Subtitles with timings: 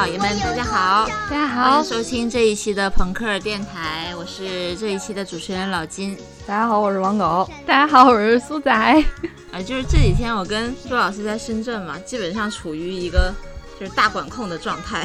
[0.00, 6.16] 众老爷们，大家好，大家好欢好迎，收听这一期的朋克电台，我是这一期的主持人老金。
[6.46, 7.46] 大家好，我是王狗。
[7.66, 8.72] 大家好，我是苏仔。
[8.72, 13.30] 啊， 就是这几天我跟朱老师在深圳嘛，基本上处于一个
[13.78, 15.04] 就是大管控的状态，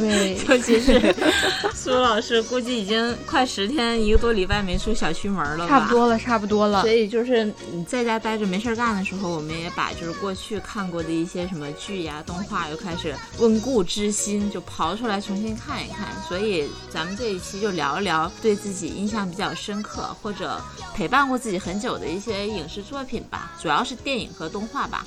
[0.00, 1.14] 对，尤 其是
[1.74, 5.68] 苏老师，估计已经快十天一个多礼拜没出小区门了吧？
[5.68, 6.90] 差不多了，差不多了所。
[6.90, 16.08] 以就是你在家待着没事儿干的时候，我们也把就是过去看过的一些什么剧呀、动画又开始温故知新，就刨出来重新看一看。
[16.26, 20.60] 所以咱们这一期就聊一聊对自己印象比较深刻或者
[20.94, 25.04] 陪伴过自己很久的一些影视作品吧，主要是电影和动画吧。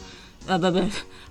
[0.48, 0.80] 呃，不不，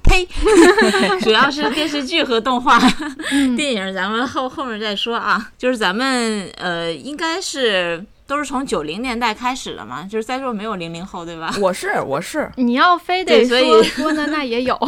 [0.03, 0.27] 呸，
[1.23, 2.79] 主要是电视剧和动画，
[3.57, 5.51] 电影咱们后后面再说啊。
[5.57, 11.55] 就是咱们呃，应该是都是从九零年代开始的嘛，就是在座没有零零后对吧？
[11.61, 14.79] 我 是我是，你要非得所以说说呢，那也有。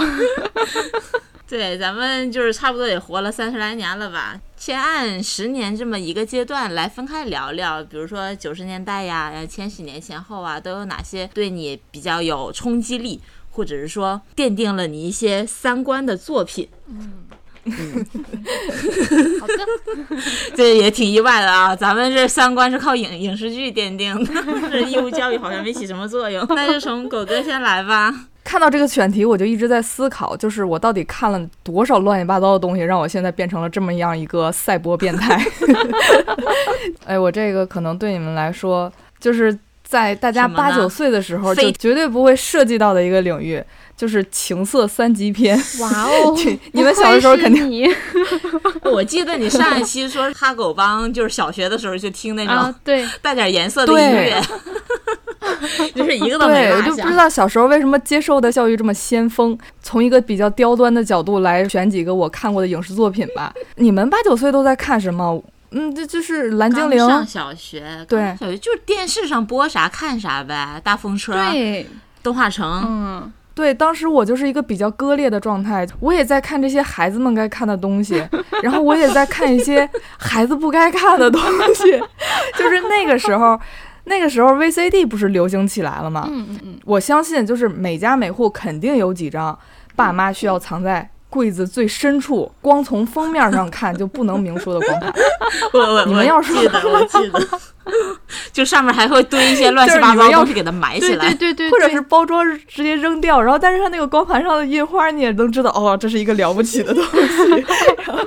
[1.49, 4.39] 对，咱们就是差不多也活了三十来年了吧。
[4.59, 13.19] 先按十年这么一个阶段来分开聊聊，比如说九十年代呀、呃千禧年前后啊，都有哪些对你比较有冲击力，
[13.59, 16.69] 或者是说奠定了你一些三观的作品。
[16.89, 17.25] 嗯
[19.41, 20.17] 好的，
[20.55, 21.75] 这也挺意外的啊！
[21.75, 24.33] 咱们这三观是靠影影视剧奠定的，
[24.71, 26.47] 这义务教育好像没起什么作用。
[26.55, 28.15] 那就从狗哥先来吧。
[28.45, 35.45] 看到这个选题，我就一直在思考，就是我到底看了多少乱七八糟的东西，让我现在变成了这么样一个赛博变态。
[37.05, 43.65] 哎，我这个可能对你们来说，就是在大家八九岁的时候就绝对不会涉及到的一个领域，
[43.97, 45.57] 就是情色三级片。
[45.81, 46.37] 哇哦
[46.73, 47.91] 你们小的时候肯定
[48.85, 54.39] 我记得你上一期说哈狗帮，就是小学的时候就听那啊种，对， 带点颜色的音乐，
[55.95, 56.83] 就是一个都没对，我。
[56.83, 63.55] 就不知道小时候为什么接受的教育这么先锋，从一个比较刁钻的角度来选几个我看过的影视作品吧。
[63.77, 65.43] 你们八九岁都在看什么？
[65.71, 66.99] 嗯，这就是蓝精灵。
[66.99, 71.87] 上小学，对小学就是电视上播啥看啥呗，大风车、对，
[72.23, 78.27] 动画城，嗯，对，当时我就是一个比较割裂的状态，我也在看这些孩子们该看的东西，
[78.63, 81.41] 然后我也在看一些孩子不该看的东
[81.75, 82.01] 西。
[82.57, 83.59] 就是那个时候，
[84.05, 86.27] 那个时候 VCD 不是流行起来了吗？
[86.31, 89.57] 嗯嗯嗯，我相信，就是每家每户肯定有几张
[89.95, 95.13] 爸妈需要藏在柜子最深处，光从封面上看就不能明说的光盘。
[95.73, 97.41] 我我我你们要说记得，我记得，
[98.53, 101.53] 就上面还会堆一些乱七八糟的东西给它埋起来对。
[101.53, 107.67] 对对，或者是包装直接扔掉，然后但是它那个光盘上的印花，你也能知道，哦，这是一个了不起的东西。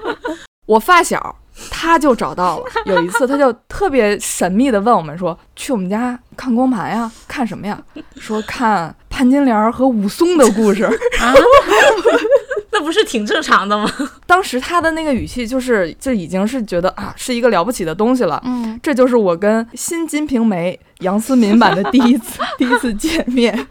[0.67, 1.35] 我发小
[1.69, 7.11] 他就找到了，有一次他就特别神秘的问我们说：“去我们家看光盘呀？
[7.27, 7.77] 看什么呀？”
[8.15, 10.85] 说看潘金莲和武松的故事。
[10.85, 11.33] 啊，
[12.81, 13.87] 那不是挺正常的吗？
[14.25, 18.41] 当时他的那个语气就是，就已经是觉得啊，是一个了不起的东西了。
[18.43, 23.67] 嗯，这就是我跟新《金瓶梅》杨思敏版的第一次 第一次见面。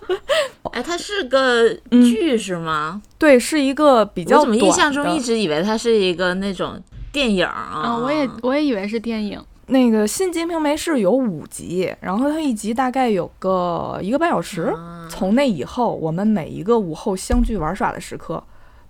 [0.72, 3.02] 哎，它是个剧是吗？
[3.18, 6.82] 对，是一个比较我怎么印象中一直以为它是一个那种
[7.12, 7.82] 电影啊？
[7.84, 9.38] 啊，我也我也以为是电影。
[9.66, 14.62] 那个《新金瓶梅》是有五集，然后它一集大概有个一个半小时。
[14.62, 18.42] 啊从那以后，我们每一个午后相聚玩耍的时刻，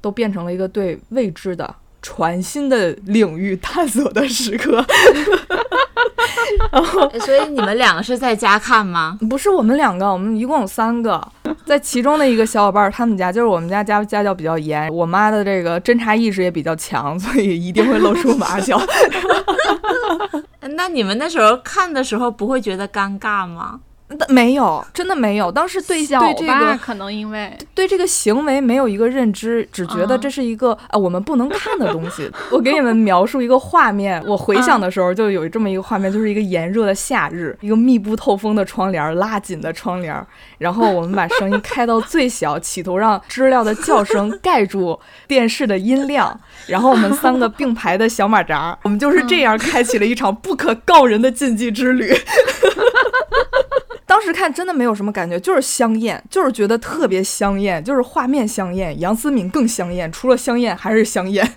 [0.04, 4.84] 都变成了一个对未知的、全新的领域探索的时刻。
[7.10, 9.18] 哎所以你们两个是在家看吗？
[9.30, 11.26] 不是我们两个，我们一共有三个，
[11.64, 18.78] 在其中的一个小伙伴儿，他们家就是我们家家家教比较严，我妈的这个侦查意识也比较强，所以一定会露出马脚。
[20.76, 23.80] 那你们那时候看的时候不会觉得尴尬吗？
[24.18, 25.50] 但没有，真的没有。
[25.50, 32.30] 当时对小对这个可能因为对这个行为没有一个认知，只觉得啊这是一个啊我们不能看的东西。
[32.50, 40.14] 我给你们描述一个画面，我回想的时候就有这么一个画面，就是一个炎热的夏日，一个密不透风的窗帘，拉紧的窗帘，
[40.58, 52.14] 然后我们把声音开到最小，企图让知了的叫声盖住电视的音量，然后我们三个并排的小马扎，我们就是这样开启了一场不可告人的禁忌之旅。
[54.06, 61.56] 当时看真的没有什么感觉，就是香艳，就是觉得特别香艳，就是画面香艳，杨思敏更香艳，除了香艳还是香艳。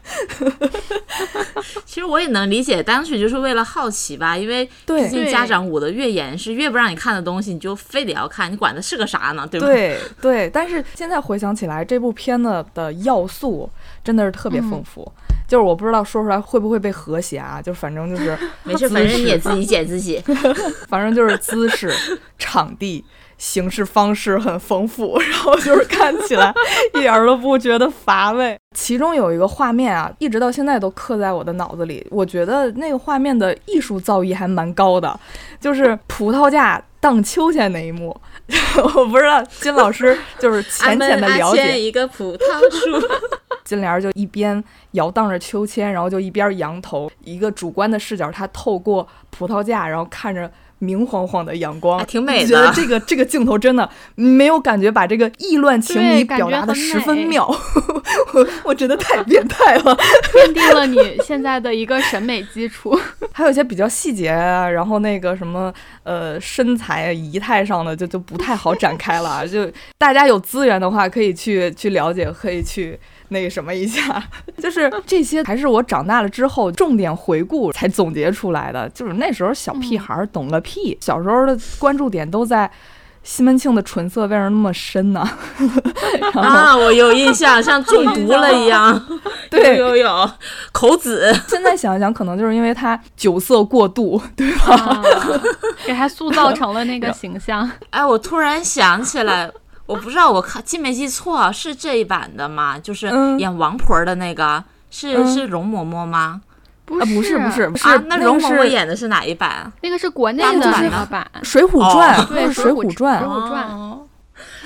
[1.85, 9.47] 其实我也能理解，当时就是为了好奇吧，因为 毕竟家长捂得越严是，越不让你看的东西，你就非得要看，你管它是个啥呢？
[9.50, 9.67] 对吧？
[9.67, 13.69] 对对，但是现在回想起来，这部片子的要素
[14.03, 15.11] 真的是特别丰富。
[15.47, 20.21] 就是我不知道说出来会不会被和谐啊，就反正就是 没事，反正你也自己剪自己。
[20.89, 21.91] 反正就是姿势、
[22.38, 23.03] 场地、
[23.38, 26.53] 形式方式很丰富， 然后就是看起来
[26.94, 28.57] 一点都不觉得乏味。
[28.75, 32.05] 其中有一个画面啊，一直到现在都刻在我的脑子里。
[32.11, 35.17] 我觉得那个画面的艺术造诣还蛮高的，
[35.59, 38.15] 就是葡萄架荡秋千那一幕。
[38.95, 41.79] 我不知道金老师就是浅浅的了解。
[41.79, 43.07] 一个葡萄树，
[43.65, 50.51] 金莲就一边摇荡着秋千，然后就一边扬头，一个主观的视角，他透过葡萄架，然后看着。
[50.79, 52.47] 明晃晃的阳光，挺美的。
[52.47, 57.47] 觉得这个这个镜头真的没有感觉，把这个意乱情迷表达的十分妙。
[58.33, 59.97] 我 我觉得太变态了，
[60.33, 62.97] 奠定了你现在的一个审美基础。
[63.33, 69.47] 还有一些比较细节，然后那个什么呃身材仪态上的就就不太好展开了。
[69.47, 73.00] 就大家有资源的话，可以去去了解，可以去。
[73.29, 74.24] 那个什么一下，
[74.57, 78.88] 就是这些还是我长大了之后重点回顾才总结出来的。
[78.89, 82.69] 就是那时候小屁孩懂个屁，小时候的关注点都在
[83.24, 85.19] 西门庆的唇色为什么那么深呢？
[86.33, 89.06] 啊，我有印象，像中 毒了一样。
[89.50, 90.29] 对，有有
[90.71, 91.33] 口子。
[91.47, 95.03] 现在想一想，可能就是因为他酒色过度，对吧？
[95.85, 97.69] 给他塑造成了那个形象。
[97.89, 99.51] 哎，我突然想起来。
[99.88, 102.78] 我不知道我看记没记错，是这一版的吗？
[102.78, 106.42] 就是演王婆的那个，是是容嬷嬷吗？
[106.86, 109.69] 不是不是不是啊，那容嬷嬷演的是哪一版？
[109.81, 113.18] 那个是国内的那个版《水浒传》，对《水浒传》。
[113.19, 114.00] 水浒传。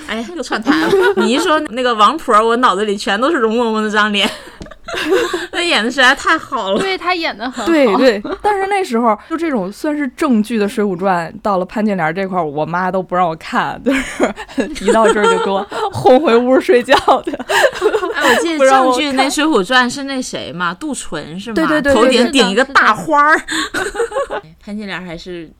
[0.06, 0.90] 哎，又串台了。
[1.16, 4.28] 你一说那个王婆，我脑子里全都是容嬷嬷那张脸。
[5.52, 7.66] 他演的实在太好了，对他演的很好。
[7.66, 17.32] 对对，但是那时候就这种算是正剧的《水浒传》，到了潘金莲这块儿，我妈都不让我看，就是一到这儿就给我轰回屋睡觉的。
[18.14, 20.74] 哎，我记得 正剧那《水浒传》是那谁嘛？
[20.74, 21.54] 杜淳是吗？
[21.54, 23.40] 对对对，头顶顶一个大花儿。
[24.64, 25.50] 潘金莲还是。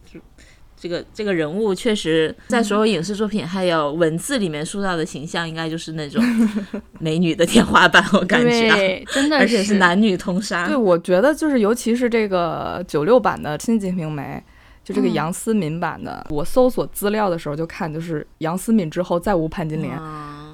[0.83, 6.21] 这个这个人物确实，在所有影视作品还有文字里面塑造的形象，应该就是那种
[6.99, 10.67] 美女的天花板，我感觉，真的，而且是男女通杀。
[10.67, 14.43] 对，我觉得就是，尤其是这个九六版的《新金瓶梅》，
[14.85, 19.97] 就这个杨思敏版的，我搜索资料的时候就看，就是杨思敏之后再无潘金莲，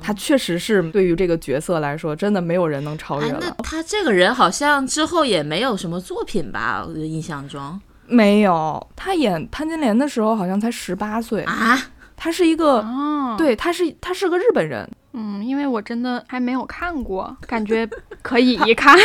[0.03, 3.57] 她确实是对于这个角色来说，真的没有人能超越了。
[3.63, 6.85] 他这个人好像之后也没有什么作品吧？
[6.87, 7.81] 我的印象中。
[8.09, 11.79] 没有，他演潘金莲的时候好像才十八岁啊。
[12.21, 12.85] 他是一个，
[13.39, 14.89] 对，他是他是个日本人。
[15.13, 17.89] 嗯，因为我真的还没有看过， 感觉
[18.23, 18.99] 可以一看。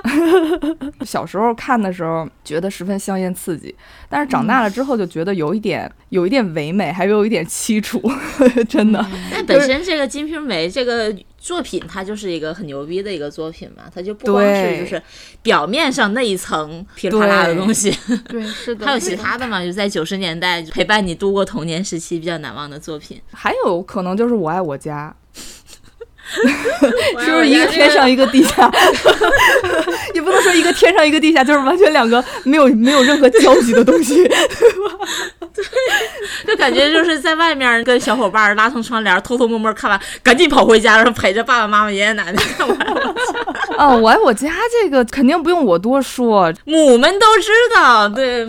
[1.04, 3.74] 小时候看的时候觉得十分香艳刺激，
[4.08, 8.00] 但是长大了之后就觉得有一点有一点唯美，还有一点凄楚，
[8.66, 9.06] 真的。
[9.30, 15.02] 那本身这个《金瓶梅》这个作品，它就是一个很牛逼的一个作品嘛，它就不光是就是
[15.42, 17.92] 表面上那一层噼里啪啦的东西，
[18.28, 18.86] 对， 是的。
[18.86, 19.62] 还有其他的嘛？
[19.64, 25.12] 就在九十年代陪伴你度过童年时期比较难忘的作品，还有可能就是《我爱我家》。
[26.32, 28.70] 是不是一个天上一个地下？
[30.14, 34.14] 也不能说一个天上一个地下，就是完全两个没有没有任何交集的东西，
[35.54, 35.64] 对
[36.46, 42.78] 就感觉就是在外面跟小伙伴拉上窗帘，偷偷摸摸看完，赶紧跑回家，然后陪着爸爸妈妈、爷爷奶奶看完。
[43.78, 48.08] 哦，我爱我家这个肯定不用我多说，母们都知道。
[48.08, 48.46] 对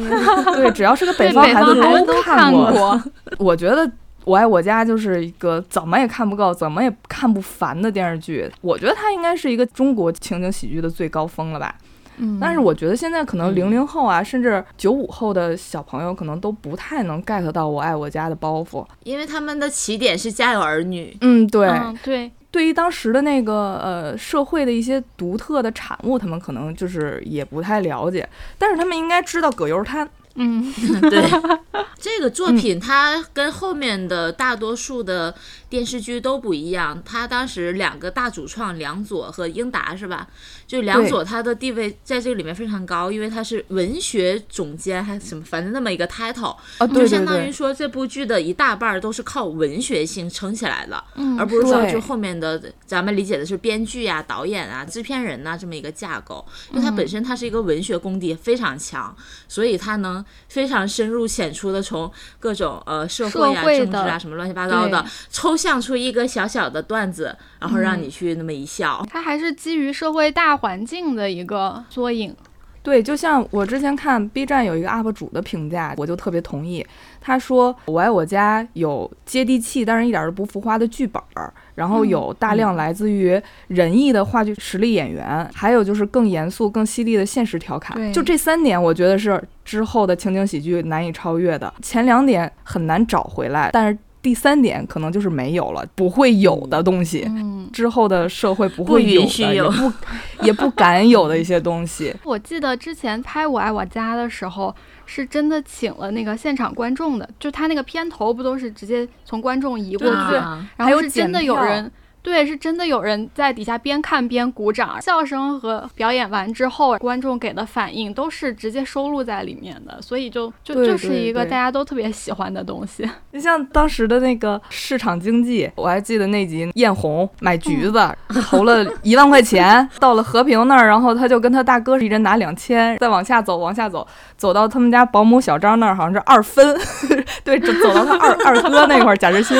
[0.56, 3.02] 对，只要是个北方孩子都看过。
[3.38, 3.90] 我觉得。
[4.26, 8.50] 我爱我家就是一个怎么也看不够、怎么也看不烦的电视剧。
[8.62, 11.76] 我觉得它应该是一个中国情景喜剧的最高峰了吧。
[12.18, 21.16] 嗯，但是我觉得现在可能零零后啊，甚至九五后的小朋友可能都不太能 get 到我爱我家的包袱，因为他们的起点是家有儿女。
[21.22, 21.70] 嗯，对
[22.04, 22.32] 对。
[22.52, 28.30] 对于当时的那个呃社会的一些独特的产物，他们可能就是也不太了解，
[28.60, 30.08] 但是他们应该知道葛优瘫。
[30.36, 30.72] 嗯，
[31.10, 31.24] 对，
[31.98, 35.34] 这个作品它跟后面的大多数的
[35.70, 37.02] 电视剧都不一样。
[37.04, 40.28] 他当时两个大主创梁左和英达是吧？
[40.74, 46.56] 就梁左他的地位在这个里面非常高，因为他是文学总监还是什么，反正那么一个 title，
[46.94, 51.04] 就相当于说这部剧的一大半都是靠文学性撑起来的，
[51.38, 56.44] 而不是说就后面的咱们理解的是编剧呀、导演啊、制片人呐这么一个架构。
[56.72, 59.16] 因为它本身他是一个文学功底非常强，
[59.48, 60.24] 所以他能。
[60.48, 69.04] 非常深入浅出的从各种呃社会啊、政治啊什么乱七八糟的抽象出一个小小的段子，然后让你去那么一笑。
[69.10, 72.34] 他还是基于社会大环境的一个缩影。
[72.82, 76.86] 对，就像我之前看 B 站有一个 UP 主的评价，我就特别同意。
[77.22, 88.12] 他说：“我爱我家有接地气，但是一点都不浮夸的剧本儿，然后有大量来自于仁义的话剧实力演员，还有就是更严肃、更犀利的现实调侃。
[88.12, 91.74] 就这三点，我觉得是之后的情景喜剧难以超越的。
[91.82, 97.26] 前两点很难找回来，但是第三点可能就是没有了，不会有的东西。
[97.28, 99.94] 嗯，之后的社会不不会有的，也不
[100.46, 102.16] 也不敢有的一些东西。
[102.24, 104.74] 我记得之前拍《我爱我家》的时候，
[105.06, 111.92] 是真的请了那个现场观众的，就他那个片头不都是直接从观众移过去，啊然后是真的有人。
[112.24, 123.08] 对，是真的有人在底下边看边鼓掌，笑声和表演完之后，观众给的反应都是直接收录在里面的，所以就就对就是一个大家都特别喜欢的东西。
[123.32, 128.18] 你像当时的那个市场经济，我还记得那集艳红买橘子、
[128.50, 136.80] 投了一万块钱，到了和平那儿，然后他就跟他大哥一人拿两千，再往下走，往下走，走到他们家保姆小张那儿，好像是二分，
[137.44, 139.58] 对，走走到他二二哥那块儿，贾志新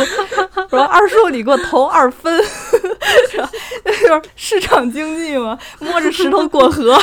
[0.70, 2.53] 说二叔你给我投二分，那
[3.86, 6.98] 就是市场经济嘛，摸着石头过河，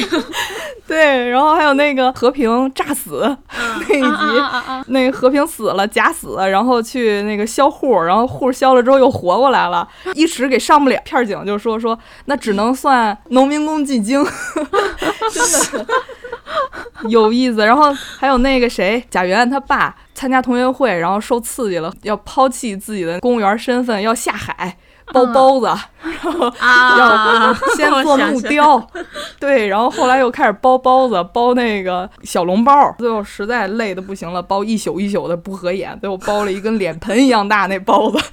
[0.86, 3.36] 对，然后还有那个和平炸死
[3.88, 4.38] 那一集。
[4.38, 4.84] 啊啊啊！
[4.88, 10.98] 那个和平死了，假死，然后去那个销户，然后户销了之后又活过来了，一时给上不了。
[11.04, 14.24] 片儿警就说说那只能算农民工进京，
[15.32, 15.86] 真的
[17.08, 17.64] 有意思。
[17.64, 24.76] 然后还有那个谁，贾元他爸参加同学会，然后受刺激了，要抛弃自己的公务员身份，要下海
[25.12, 25.66] 包包子，
[26.02, 26.52] 然后
[26.98, 28.84] 要先做木雕，
[29.38, 38.18] 对，然后后来又开始包包子，包那个小笼包，最后实在累的不行了，包一宿一宿的不合眼，最后包了一跟脸盆一样大那包子。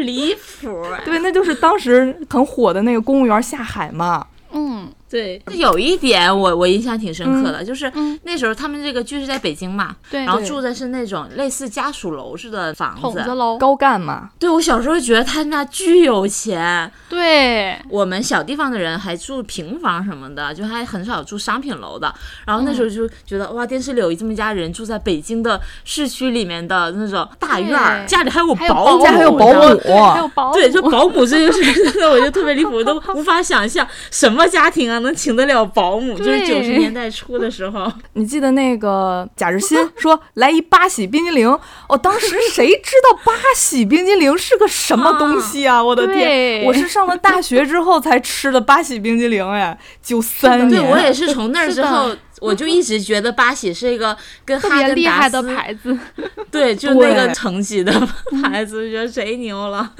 [0.00, 0.98] 离谱啊！
[1.04, 4.26] 对，那就是当时很火的那个公务员下海嘛。
[4.52, 13.00] 嗯对，有一点我我印象挺深刻的，就是嗯，那时候他们这个剧是在北京嘛，对，对然后住的是那种类似家属楼似的房子。
[13.00, 22.12] 筒子楼，高干嘛，对我小时候觉得他们家巨有钱，对，我们小地方的人还住平房什么的，就还很少住商品楼的。
[22.44, 37.90] 然后那时候就觉得、哇，电视里有这么一家人住在北京的市区里面的那种大院儿，家里还有保姆，家还有保姆，还有保姆，对，就保姆这件事我就特别离谱，我都无法想象什么家庭啊能请得了保姆，就是九十年代初的时候。
[38.14, 41.48] 你记得那个贾日新说来一八喜冰激凌？
[41.88, 45.82] 哦，当时谁知道八喜冰激凌是个什么东西啊？
[45.82, 46.64] 我的天！
[46.64, 50.90] 我是上了大学之后才吃的八喜冰激凌，哎，九三年对。
[50.90, 52.10] 我也是 从那儿之后，
[52.40, 55.96] 我就一直觉得八喜是一个跟特哈根达别厉害的牌子，
[56.50, 57.92] 对，就那个对层级的
[58.42, 59.92] 牌子，觉得贼牛了。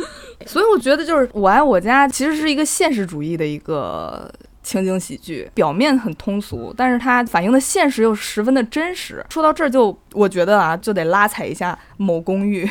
[0.47, 4.31] 所以我觉得就是《我爱我家》其实是一个现实主义的一个
[4.67, 9.25] 情景喜剧，表面很通俗，但是它反映的现实又十分的真实。
[9.31, 12.69] 说到这儿就，我觉得啊，就得拉踩一下某公寓，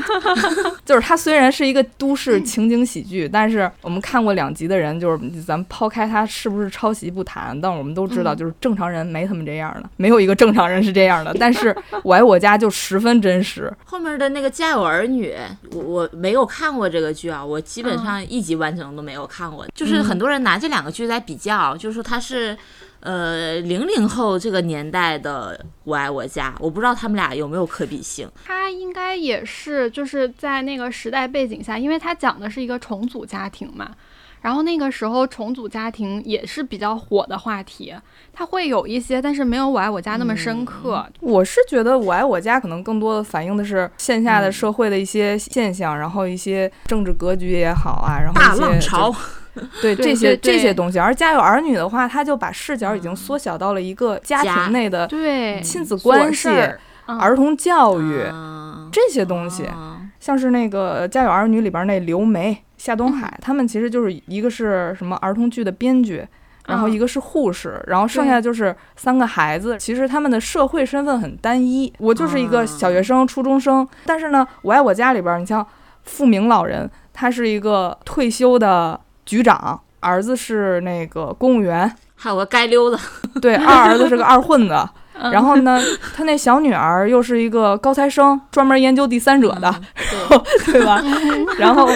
[0.86, 11.36] 就是它虽然是一个都市情景喜剧，但是我们看过两集的人，就是咱们抛开它是不是抄袭不谈，但我们都知道，嗯就是正常人没他们这样的，没有一个正常人是这样的。
[11.38, 15.34] 但是《我爱我家》就十分真实，后面的那个《家有儿女》，
[15.76, 19.66] 我我没有看过这个剧啊，我基本上一集完整都没有看过。
[19.74, 22.56] 就是很多人拿这两个剧来比较，就是说它是。
[23.00, 28.28] 呃，零零后这个年代的《我爱我家》，我不知道他们俩有没有可比性。
[28.44, 33.92] 他应该也是就是在那个时代背景下，因为他讲的是一个重组家庭嘛。
[34.40, 37.94] 然后那个时候重组家庭也是比较火的话题，
[38.32, 41.06] 他会有一些，但是没有《我爱我家》那么深刻。
[41.20, 49.14] 我是觉得《我爱我家》可能更多的反映的是线下的社会的一些现象，然后一些政治格局也好啊，然后大浪潮，
[49.82, 50.98] 对对这些这些东西。
[50.98, 59.64] 而《家有儿女》的话，他就把视角已经缩小到了一个家家庭内的对，亲子关系、儿嗯儿童教育嗯这些东西。
[59.74, 66.26] 嗯像是那个《家有儿女》里边那刘梅、夏东海，他们其实就是一个是什么儿童剧的编剧，
[66.66, 69.78] 然后嗯一个是护士，然后剩下就是三个孩子。
[69.78, 73.86] 其实他们的社会身份很单一，我就是一个小学生、初中生。
[74.04, 75.64] 但是呢，我爱我家里边，你像
[76.02, 82.98] 富明老人，他是一个退休的局长，儿子是那个公务员，还有个街溜子，
[83.42, 84.74] 对，二儿子是个二混子。
[85.20, 85.82] 嗯然后呢，
[86.16, 89.74] 他那小女儿又是一个高材生，专门研究第三者的，
[90.64, 91.02] 对对吧？
[91.58, 91.88] 然后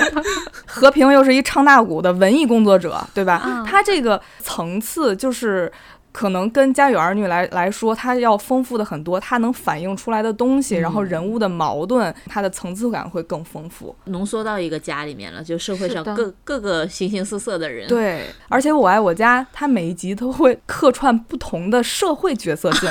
[0.66, 3.40] 和平又是一唱大鼓的文艺工作者，对吧？
[3.46, 5.70] 嗯他这个层次就是
[6.12, 13.94] 可能跟《家有儿女》来来说，它要丰富的很多，它能反映出来的东西，然后人物的矛盾，它的层次感会更丰富。
[14.04, 22.90] 浓缩到一个家里面了，就社会上各各个形形色色的人。，对，而且《我爱我家》它每一集都会客串不同的社会角色进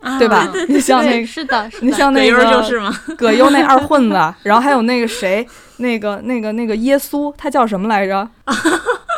[0.00, 0.46] 来， 对吧？
[0.68, 5.46] 你像那，个，是的，是的，你像那葛优个就是嘛， 葛优那二混子，然后还有那个谁，
[5.78, 8.28] 那个那个那个耶稣，他叫什么来着？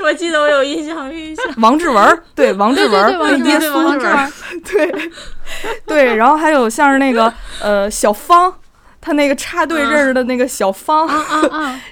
[0.00, 1.44] 我我记得我有印象，有印象。
[1.58, 4.32] 王志文儿，对，王志文耶稣，王志文，
[4.64, 5.10] 对
[5.86, 8.52] 对，然后还有像是那个呃小芳，
[9.00, 11.08] 他那个插队认识的那个小芳！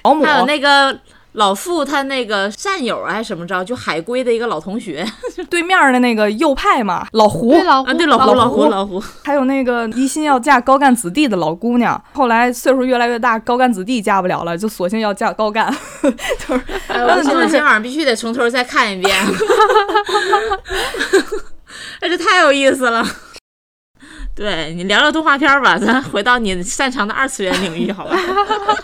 [0.01, 0.97] 保姆， 还有那个
[1.37, 5.05] 老傅他那个战友还是什么着，就海归的一个老同学。
[5.51, 19.15] 对面的那个右派嘛，老胡，对老胡，啊，对老胡老老胡胡老胡，还有那个一心要嫁高干子弟的老姑娘，后来岁数越来越大，高干子弟嫁不了了，就索性要嫁高干， 就是哎我今晚今晚上必须得从头再看一遍，
[22.01, 23.05] 哎，这太有意思了。
[24.37, 28.15] 对你聊聊动画片儿吧，咱回到你擅长的二次元领域，好吧？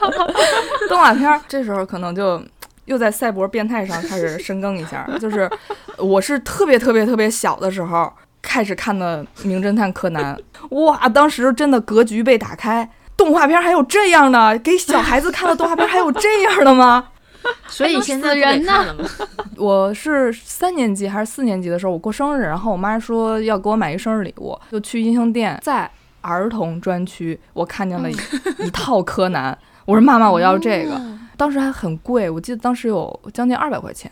[0.89, 1.39] 动画片儿。
[1.47, 2.43] 这时候可能就
[2.85, 5.47] 又在赛博变态上开始深耕一下，就是
[5.97, 10.35] 我是特别特别特别小的时候开始看的《名侦探柯南》，
[10.83, 12.89] 哇，当时真的格局被打开。
[13.15, 17.09] 动画片儿还有这样的，给小孩子看的动画片儿还有这样的吗？
[17.67, 18.95] 所以死人呢？
[19.57, 25.89] 我是三年级还是四年级的时候，我过生日，然后我妈说要给我买一生日礼物，就去音像店，在
[26.21, 28.15] 儿童专区，我看见了一
[28.65, 30.99] 一套柯南，我说妈妈，我要这个，
[31.37, 34.11] 当时还很贵，我记得当时有将近二百块钱，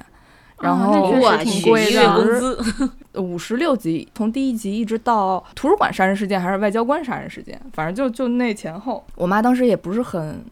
[0.60, 3.22] 然啊后那确实我挺，贵的。
[3.22, 10.44] 五十六集，从第一集一直到图书馆杀人事件还是外交官杀人事件，反正就就那前后，我妈当时也不是很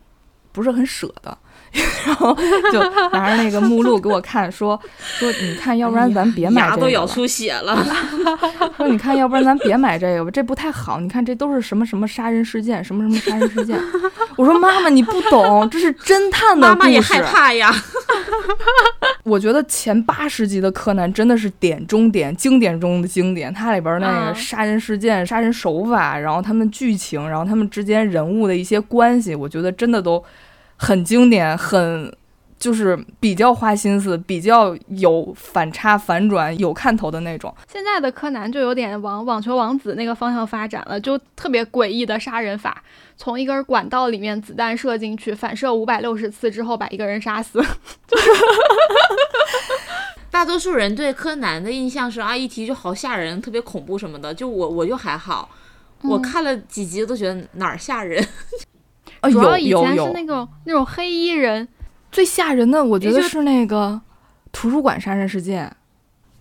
[0.52, 1.38] 不是很舍得。
[2.04, 2.36] 然后
[2.72, 2.80] 就
[3.12, 7.86] 拿着那个目录给我看，说 说你看，要不然咱别买这个牙都咬了出血了。
[8.76, 11.00] 说你看，要不然咱别买这个吧，这不太好。
[11.00, 13.80] 你看这都是什么什么杀人事件，什么什么杀人事件。
[14.36, 16.80] 我说妈妈，你不懂，这是侦探的故事。
[16.80, 17.72] 妈妈也害怕呀。
[19.22, 23.54] 我觉得前八十集的柯南真的是点中点，经典中的经典。
[23.54, 30.24] 它里边那个啊杀人事件、杀人手法，然后他们剧情，然后他们之间人物的一些关系，我觉得真的都
[30.80, 32.12] 很经典，很。
[32.60, 37.56] 就是比较花心思，比较有反差、反转、有看头的那种。
[37.72, 42.84] 现在的柯南就有点往网球王子那个方向发展了，就特别诡异的杀人法，
[43.16, 47.64] 从一根管道里面子弹射进去，反射五百六十次之后把一个人杀死。
[50.30, 54.34] 大多数人对柯南的印象是啊，一提就好吓人，特别恐怖什么的。
[54.34, 55.50] 就我我就还好，
[56.02, 58.22] 我嗯看了几集都觉得哪儿吓人。
[59.22, 61.68] 啊，主要以前是，那种那种黑衣人，
[62.12, 64.00] 最吓人的，我觉得是那个
[64.52, 65.72] 图书馆杀人事件。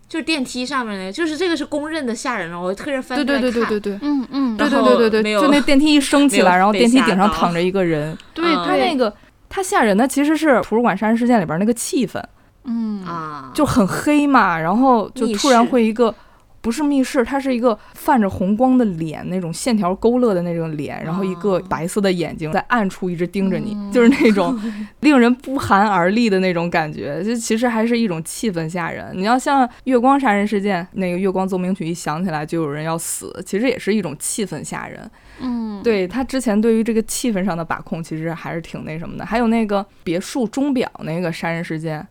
[0.09, 2.59] 就是电梯上面那个，就是这个是公认的吓人了。
[2.59, 3.43] 我特意翻对出来看。
[3.43, 3.99] 对对对对对。
[4.01, 8.17] 嗯嗯，对对对对对，就那电梯一升起来，然后电梯顶上躺着一个人。
[8.33, 9.14] 对，他那个
[9.51, 12.23] 他吓人的其实是图书馆杀人事件里边那个气氛，
[12.64, 16.14] 嗯啊，就很黑嘛，然后就突然会一个。
[16.61, 24.59] 不是密室，它是一个泛着红光的脸，那种线条勾勒的那种脸，然后一个哦白色的眼睛在暗处一直盯着你，嗯 就是那种
[25.01, 27.23] 令人不寒而栗的那种感觉。
[27.23, 29.11] 就其实还是一种气氛吓人。
[29.14, 35.11] 你要像月光杀人事件，那个月光奏鸣曲一响起来就有人要死，其实也是一种气氛吓人。
[35.40, 39.25] 嗯，对他之前对于这个气氛上的把控，其实还是挺那什么的。
[39.25, 42.05] 还有那个别墅钟表那个杀人事件，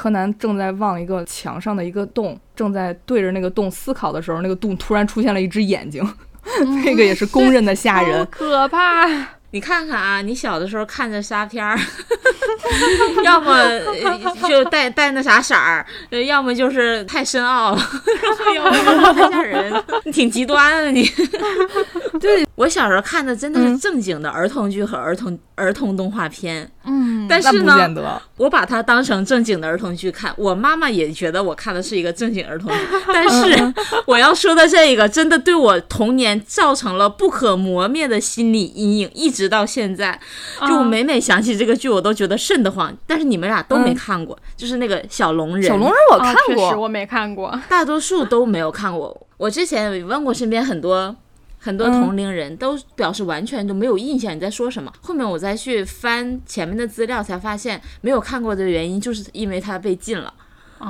[0.00, 6.02] 柯南正在望一个墙上的一个洞，正在对着那个洞思考的时候，那个洞突然出现了一只眼睛，
[6.62, 8.26] 嗯 那个也是公认的吓人。
[8.30, 9.06] 可怕。
[9.52, 11.78] 你看看啊，你小的时候看着啥片儿，
[13.24, 17.76] 要么呃就带带那啥色儿，呃要么就是太深奥，
[18.54, 21.04] 要么就是太吓人，你挺极端啊你。
[22.20, 27.88] 对，我小时候看的真的是嗯正经的儿童剧和儿童儿童动画片，嗯，但是呢
[28.36, 32.76] 我把它当成正经的儿童剧看，我妈妈也觉得我看的是一个正经儿童剧，
[33.12, 33.74] 但是
[34.06, 40.18] 我要说的这个真的对我童年造成了不可磨灭的心理阴影，一直到现在。
[40.66, 42.96] 就每每想起这个剧，我都觉得瘆得慌。
[43.06, 47.58] 但是你们俩都没嗯看过，就是那个小龙人，小龙人我看啊确实过，我没看过。
[47.68, 49.26] 大多数都没有看过。
[49.36, 51.14] 我之前也问过身边很多
[51.58, 54.92] 很多嗯同龄人，都表示完全都没有印象你在说什么。
[55.02, 60.32] 后面我再去翻前面的资料，才发现没有看过的原因，就是因为它被禁了。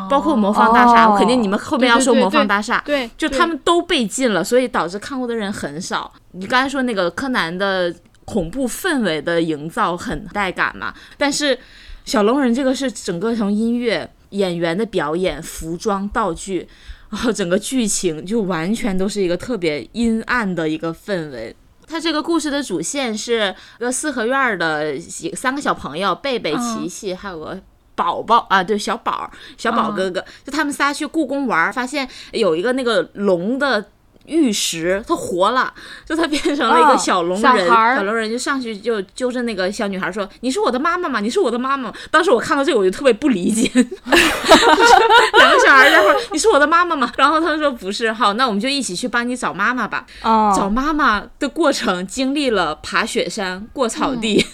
[0.09, 2.81] 包括魔方大厦，哦我肯定你们后面要说魔方大厦。
[2.87, 6.13] 对，就他们都被禁了，所以导致看过的人很少。
[6.31, 7.93] 你刚才说那个柯南的
[8.31, 11.59] 恐怖氛围的营造很带感嘛，但是
[12.05, 16.69] 小龙人这个是整个从音乐、演员的表演、服装、道具，
[17.11, 21.57] 然后整个剧情就完全都是一个特别阴暗的一个氛围。
[21.89, 27.61] 它这个故事的主线是一个四合院儿的几三个小朋友，贝贝、琪琪，还有个
[27.97, 33.87] 宝宝啊，对，小宝、小宝哥哥，就他们仨去故宫玩儿，发现有一个那个龙的。
[34.31, 35.73] 玉石，他活了，
[36.07, 41.21] 就他变成了一个哦小龙人，小小龙人就上去就揪着那个小女孩说：“你是我的妈妈吗？
[41.21, 43.89] 你是我的妈妈吗？”当时我看到这个我就特别不理解，就 是
[45.37, 50.07] 两个小孩在说：“你是我的妈妈吗？”然后他们说：“不是。”好，那我们就一起去帮你找妈妈吧。
[50.23, 54.45] 啊，找妈妈的过程经历了爬雪山、过草地，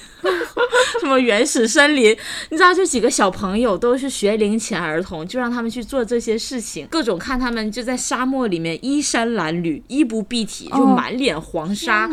[1.00, 2.16] 什么原始森林，
[2.50, 12.09] 你知道，这几个小朋友都是学龄前儿童，就让他们去做这些事情，各种看他们就在沙漠里面衣衫褴褛、衣不蔽体，就哦满脸黄沙，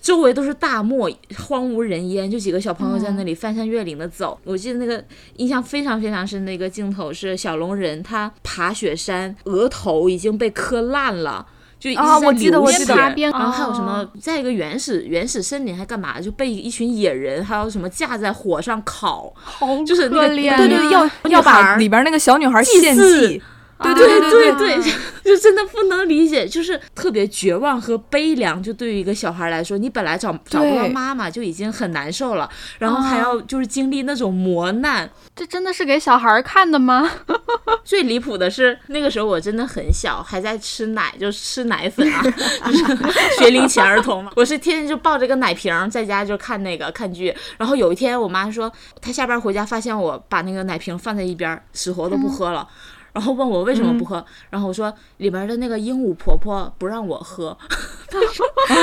[0.00, 4.38] 周围都是大漠，荒无人烟，就几个小朋友在那里翻山越岭的走。
[4.44, 5.02] 我记得那个
[5.36, 11.46] 印象非常非常深的一个镜头是小龙人他爬雪山，额头已经被磕烂了。
[11.78, 23.42] 就啊我记得我记得然后还有什哦么，在一个原始原始森林还干嘛，就被一群野人，还有什么架在火上烤，好就是那个对对对，要要把里边那个小女孩献祭，
[23.82, 24.92] 对对对对对，
[25.24, 28.62] 就真的不能理解，就是特别绝望和悲凉。
[28.62, 35.08] 就对于一个小孩来说，你本来找找不到妈妈就已经很难受了，然后还要就是经历那种磨难。
[35.34, 37.10] 这真的是给小孩儿看的吗？
[37.82, 42.22] 最离谱的是，那个时候我真的很小，还在吃奶，就吃奶粉啊，
[42.66, 42.96] 就是
[43.40, 44.30] 学龄前儿童嘛。
[44.36, 47.34] 我是天天就抱着个奶瓶儿在家就看那个看剧。
[47.56, 52.68] 然后有一天，我妈说她下班回家发现我把那个奶瓶放在一边儿，死活都不喝了。
[53.12, 57.56] 然后问我为什么不喝，然后我说里边的那个鹦鹉婆婆不让我喝，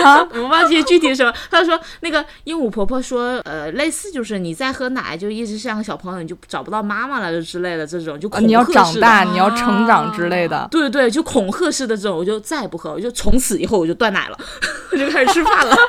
[0.03, 1.33] 啊， 我忘记具体什么。
[1.49, 10.67] 他说那个鹦鹉婆婆说，呃，类似就是你再喝奶就一直像个小朋友，你就找不到妈妈了就之类的这种，就恐啊你要长大，你要成长之类的。
[10.71, 14.37] 对对，就恐吓式的这种，我就再也不喝，我就从此以后我就断奶了，
[14.91, 15.75] 我 就开始吃饭了。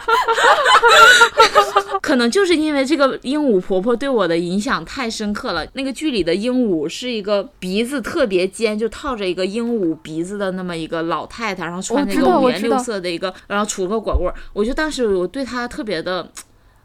[2.01, 5.66] 可能就是因为这个鹦鹉婆婆对我的影响太深刻了。
[5.74, 14.35] 那个剧里的鹦鹉是一个鼻子特别尖，就套着一个鹦鹉鼻子的那么一个老太太，然后穿着一个五颜六色的一个，然后杵个拐棍儿。
[14.53, 16.29] 我就当时我对他特别的。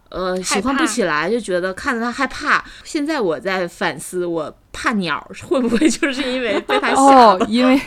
[0.09, 2.63] 呃，喜欢不起来，就觉得看着他害怕。
[2.83, 7.79] 现在我在反思，我怕鸟会不会就是因为 被她吓哦，因为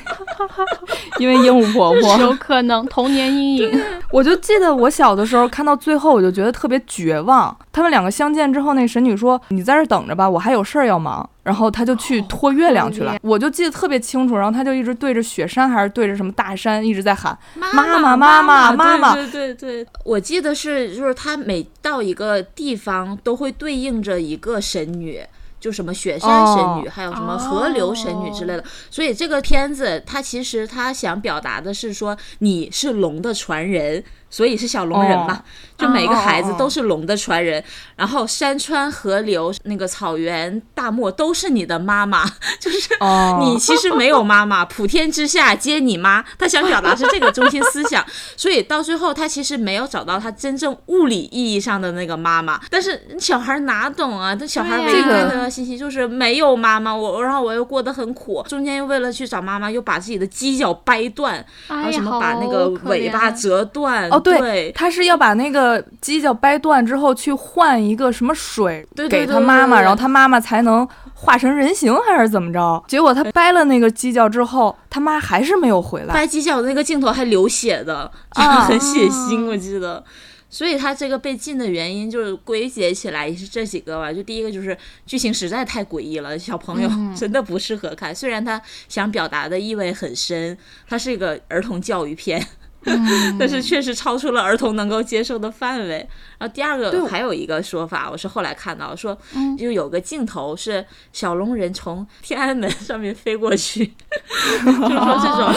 [1.19, 3.83] 因为鹦鹉婆婆， 有可能童年阴影。
[4.13, 7.55] 我就记得我小的时候看到最后，我就觉得特别绝望。
[7.73, 13.17] 他们两个相见之后，那神女说：“你在这等着吧，我还有事儿要忙。”然后他就去托月亮去了。
[13.23, 14.35] 我就记得特别清楚。
[14.37, 25.21] 然后他就一直对着雪山还是对着什么大山一直在喊妈妈妈妈妈妈妈对对对对，我记得是就是他每到一个地方都会对应着一个神女。
[25.59, 35.43] 就什么雪山神女，哦还有什么河流神女之类的，所以这个片子它其实它想表达的是说你是龙的传人，所以是小龙人嘛，哦
[35.77, 37.63] 就每个孩子都是龙的传人，
[37.97, 42.25] 然后山川河流、那个草原大漠都是你的妈妈，
[42.59, 46.25] 就是哦，你其实没有妈妈， 普天之下皆你妈。
[46.39, 48.03] 他想表达是这个中心思想，
[48.39, 52.59] 所以到最后他其实没有找到他真正物理意义上的那个妈妈。
[52.71, 54.35] 但是小孩哪懂啊？
[54.35, 64.11] 这小孩唯一的信息就是没有妈妈，我然后我又过得很苦，中间又为了去找妈妈，又把自己的犄角掰断，然后什么把那个尾巴折断。
[64.17, 72.85] 哦，对，对他是要把那个犄角掰断之后去换一个什么水给他妈妈，然后他妈妈才能化成人形，还是怎么着？
[72.89, 76.15] 结果他掰了那个犄角之后，他妈还是没有回来。
[76.15, 80.05] 掰犄角的那个镜头还流血的，啊很血腥，我记得。
[80.49, 84.13] 所以他这个被禁的原因就是归结起来也是这几个吧。
[84.13, 84.75] 就第一个就是
[85.05, 88.15] 剧情实在太诡异了，小朋友 真的不适合看。
[88.15, 90.57] 虽然他想表达的意味很深，
[90.89, 92.47] 它是一个儿童教育片。
[93.39, 96.07] 但是确实超出了儿童能够接受的范围。
[96.39, 103.87] 然后第二个还有一个说法，我是后来看到说，嗯就有个镜头是小龙人从天安门上面飞过去，
[104.65, 105.55] 就是说这种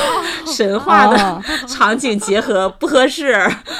[0.55, 3.33] 神话的哦场景结合不合适，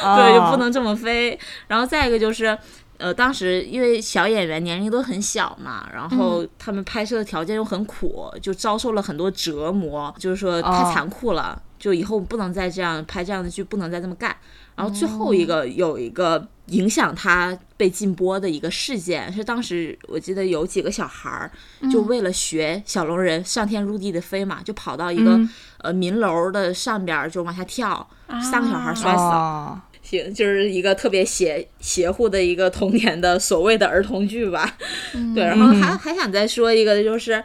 [0.04, 1.38] 哦对，就不能这么飞。
[1.68, 2.58] 然后再一个就是。
[3.00, 10.92] 呃，当时因为小演员年龄都很小嘛，然后他们拍摄的条件又很苦，就遭受了很多折磨，就是说太哦。
[10.94, 14.36] 残酷了，就以后不能再这样拍这样的剧，不能再这么干。
[14.76, 21.52] 然后最后一个有一个影响他被禁播的一个事件，是当时我记得有几个小孩儿
[21.90, 25.50] 就为了学小龙人上天入地的飞嘛，就跑到一个、嗯。
[25.82, 28.06] 呃民楼的上边儿就往下跳，
[28.42, 29.32] 三个小孩儿摔死了。
[29.32, 34.78] 哦行，就是一个特别邪邪乎的一个童年的所谓的儿童剧吧。
[35.36, 37.44] 对，然后还还想再说一个，就是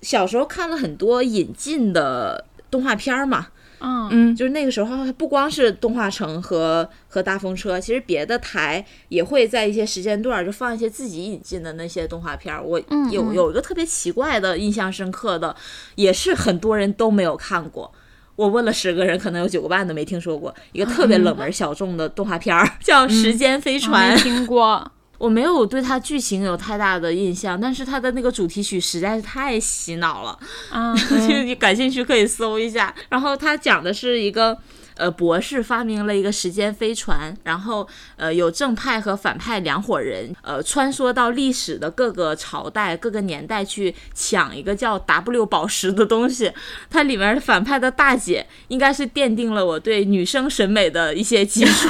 [0.00, 2.44] 小时候看了很多引进的。
[2.68, 3.46] 动画片儿嘛。
[3.78, 12.60] 嗯嗯，就是那个时候，不光是动画城和和大风车，其实别的台也会在一些时间段儿就放一些自己引进的那些动画片儿。
[12.60, 12.78] 我
[13.12, 15.54] 有有一个特别奇怪的、印象深刻的，
[15.94, 17.92] 也是很多人都没有看过。
[18.36, 24.92] 我问了十个人，可能有九个半都没听说过一个特别冷门 小众的动画片儿， 叫《时间飞船》没听过。
[25.18, 30.38] 我没有对它剧情有太大的印象，但是它的那个主题曲实在是太洗脑了。
[30.70, 32.94] 啊，就你感兴趣可以搜一下。
[33.08, 34.56] 然后它讲的是一个。
[34.96, 46.50] 呃，博士发明了一个时间飞船，然后呃，有正派和反派两伙人，呃，穿梭到历史的各个朝代、各个年代去抢一个叫 W 宝石的东西。
[46.90, 51.88] 它里面反派的大姐应该是奠定了我对女生审美的一些基础。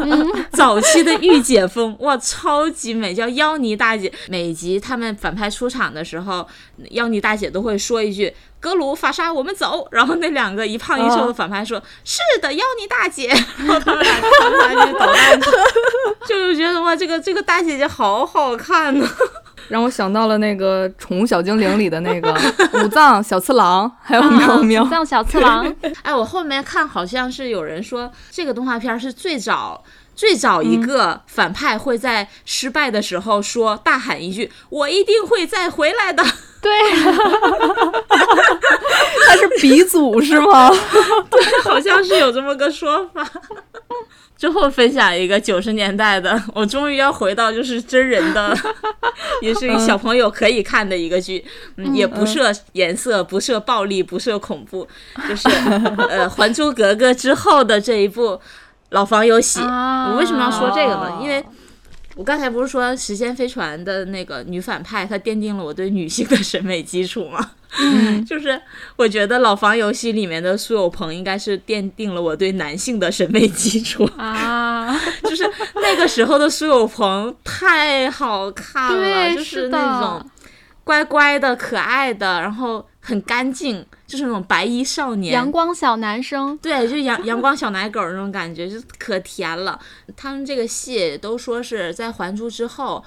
[0.52, 4.10] 早期的御姐风，哇，超级美，叫妖妮大姐。
[4.28, 6.46] 每集他们反派出场的时候，
[6.90, 8.32] 妖妮大姐都会说一句。
[8.66, 9.86] 格鲁法沙，我们走。
[9.92, 13.28] 然后那两个一胖一瘦的反派说：“是的，要你大姐。
[13.58, 15.52] ”然后他们俩穿插进导弹车，
[16.26, 19.08] 就是觉得哇，这个这个大姐姐好好看呢。
[19.68, 22.36] 让我想到了那个《宠物小精灵》里的那个
[22.82, 24.88] 武藏小次郎，还有喵喵。
[24.88, 29.84] 像小次郎， 哎，我后面看好像是有人说这个动画片是最早。
[30.16, 36.24] 最早一个反派会在失败的时候说大喊一句：“我一定会再回来的。”
[36.66, 36.72] 对，
[39.26, 40.68] 他是鼻祖是吗？
[41.30, 43.24] 对，好像是有这么个说法。
[44.36, 48.54] 最后分享一个九十年代的，我终于要回到就是真人的，
[49.40, 51.42] 也是一小朋友可以看的一个剧，
[51.76, 54.86] 嗯，也不设颜色，不设暴力，不设恐怖，
[55.28, 55.48] 就是
[56.10, 58.40] 呃《还珠格格》之后的这一部。
[58.90, 61.18] 老房有喜，啊我为什么要说这个呢？
[61.20, 61.44] 因为
[62.16, 67.50] 我刚才不是说时间飞船的那个女反派，她奠定了我对女性的审美基础吗？
[67.78, 68.58] 嗯， 就是
[68.96, 74.08] 我觉得老房游戏里面的苏有朋应该是奠定了我对男性的审美基础。
[74.16, 80.30] 啊， 就是那个时候的苏有朋太好看了，就是那种
[80.86, 89.80] 乖乖的、可爱的，然后很干净，就是那种白衣少年，阳光小男生，对，就阳 阳光小奶狗那种感觉，就可甜了。
[90.16, 93.04] 他们这个戏都说是在《还珠》之后。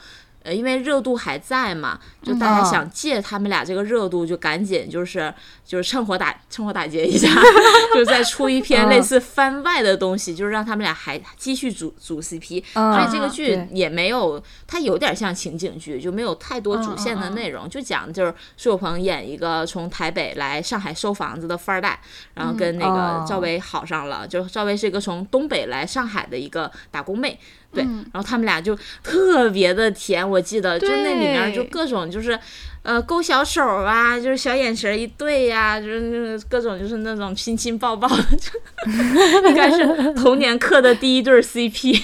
[0.50, 5.32] 呃，因为热度还在嘛，就大家嗯想借他们俩这个热度，就赶紧就是
[5.64, 7.30] 就是趁火打趁火打劫一下，
[7.94, 12.64] 就再出一篇类似番外的东西，就是让他们俩还继续组组 CP。
[12.74, 22.00] 嗯所以这个剧也没有，它有点像情景剧，就没有太多主线的内容，就讲就是苏有朋演一个从台北来上海收房子的富二代，
[22.34, 27.38] 然后跟那个哦赵薇好上了，就赵薇是一个从东北来上海的一个打工妹。
[27.74, 32.38] 对，然后他们俩就特别的甜，我记得就那里面就各种就是，
[32.82, 38.90] 呃，勾小手啊，就是小眼神一对呀、就是各种就是那种亲亲抱抱，就
[39.50, 42.02] 应该是童年刻的第一对 CP。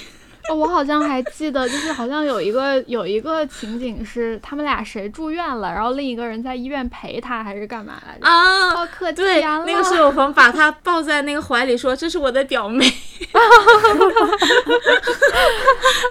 [0.50, 8.28] 哦，我好像还记得，就是好像有一个有一个情景是他们俩谁住院了，然后另一个人在医院陪他，还是干嘛来着？
[8.28, 9.42] 啊，对。
[9.66, 12.86] 那个苏有朋把他抱在那个怀里说：“这是我的表妹。”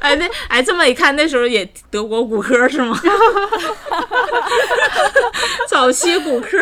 [0.01, 2.99] 哎，那哎，这么一看，那时候也德国骨科是吗？
[5.68, 6.59] 早期骨科。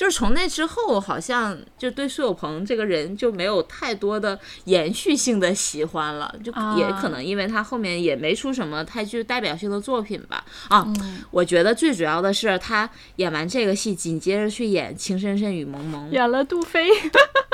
[0.00, 10.42] 就是从那之后，好像就对苏有朋这个人就没有太多的延续性的喜欢了，就也啊可能因为他后面也没出什么太具代表性的作品吧。
[10.68, 16.88] 啊，嗯我觉得最主要的是他演完这个戏，紧接着去演《情深深雨蒙蒙》，演了杜飞，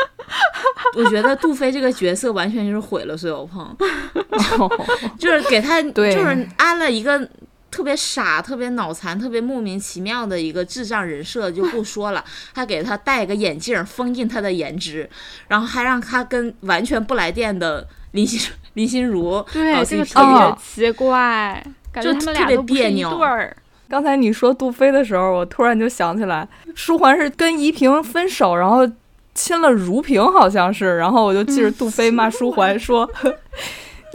[0.95, 3.77] 我觉得杜飞这个角色完全就是毁了苏有朋
[5.19, 7.29] 就是给他就是安了一个
[7.77, 15.07] 特别傻、特别脑残、特别莫名其妙的一个智障人设就不说了，还给他戴个眼镜封印他的颜值，
[15.49, 21.63] 然后还让他跟完全不来电的林心林心如对搞这个 CP 特哦别奇怪，
[21.93, 23.57] 感觉他们就特别别扭对。
[23.91, 28.91] 刚才你说杜飞的时候，我突然就想起来，舒桓是跟怡萍分手，然后
[29.35, 33.07] 亲了如萍，好像是，然后我就记着杜飞骂舒桓 说。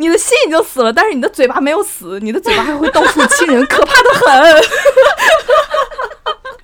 [0.02, 4.64] 你的心已经死了，但是你的嘴巴没有死，你的嘴巴还会到处亲人，可怕的很。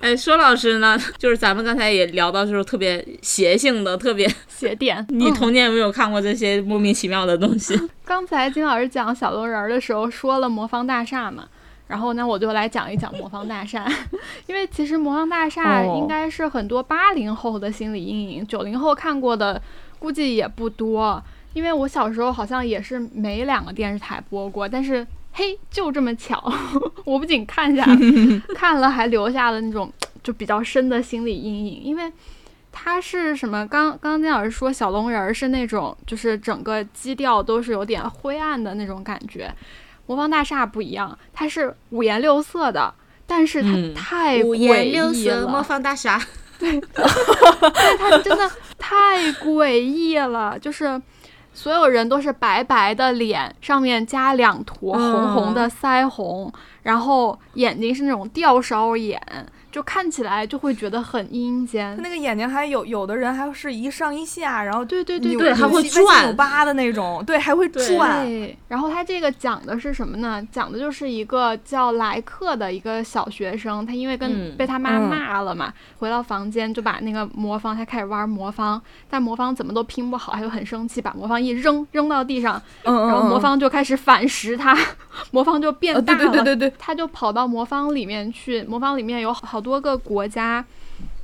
[0.00, 4.28] 哎，说老师呢，就是咱们刚才也聊到，就是特别邪性的，特别。
[4.48, 5.04] 邪点。
[5.10, 7.80] 你童年有没有看过这些莫名其妙的东西？
[8.04, 11.44] 刚才金老师讲小龙人儿的时候说了魔方大厦嘛，
[11.86, 13.86] 然后那我就来讲一讲魔方大厦，
[14.46, 19.60] 因为其实魔方大厦哦应该是很多八零后的心理阴影，九零后看过的
[19.98, 21.22] 估计也不多，
[21.58, 26.40] 因为我小时候好像也是没两个电视台播过，但是嘿就这么巧，
[27.04, 27.84] 我不仅看下
[28.54, 29.92] 看了，还留下了那种
[30.22, 32.12] 就比较深的心理阴影，因为。
[32.70, 33.66] 它是什么？
[33.66, 39.52] 刚刚刚金老师说小龙人儿是那种，就是整个基调都是有点灰暗的那种感觉。
[40.06, 42.94] 魔方大厦不一样，它是五颜六色的，
[43.26, 46.22] 但是它嗯太五诡颜六异色魔，方大厦，
[46.60, 46.80] 对
[47.98, 51.00] 它真的太诡异了，就是。
[51.58, 56.52] 所有人都是白白的脸，上面加两坨红红的腮红，
[56.84, 59.20] 然后眼睛是那种吊梢眼，
[59.70, 62.02] 就看起来就会觉得很阴间他。
[62.02, 68.26] 那个眼睛还有有的人还是一上一下，然后对对对对还会转扭八的那种，对，还会转。
[68.68, 70.46] 然后他这个讲的是什么呢？
[70.50, 84.76] 讲的就是一个叫莱克的一个小学生，他因为跟嗯被他妈嗯骂了嘛，回到房间就把那个魔方，他开始玩魔方，但魔方怎么都拼不好，他就很生气，把魔方一扔，扔到地上，然后魔嗯方就开始反噬他，
[85.30, 90.64] 魔方就变呃，大了，对对对对对，他就跑到魔方里面去，魔方里面有好多个国家。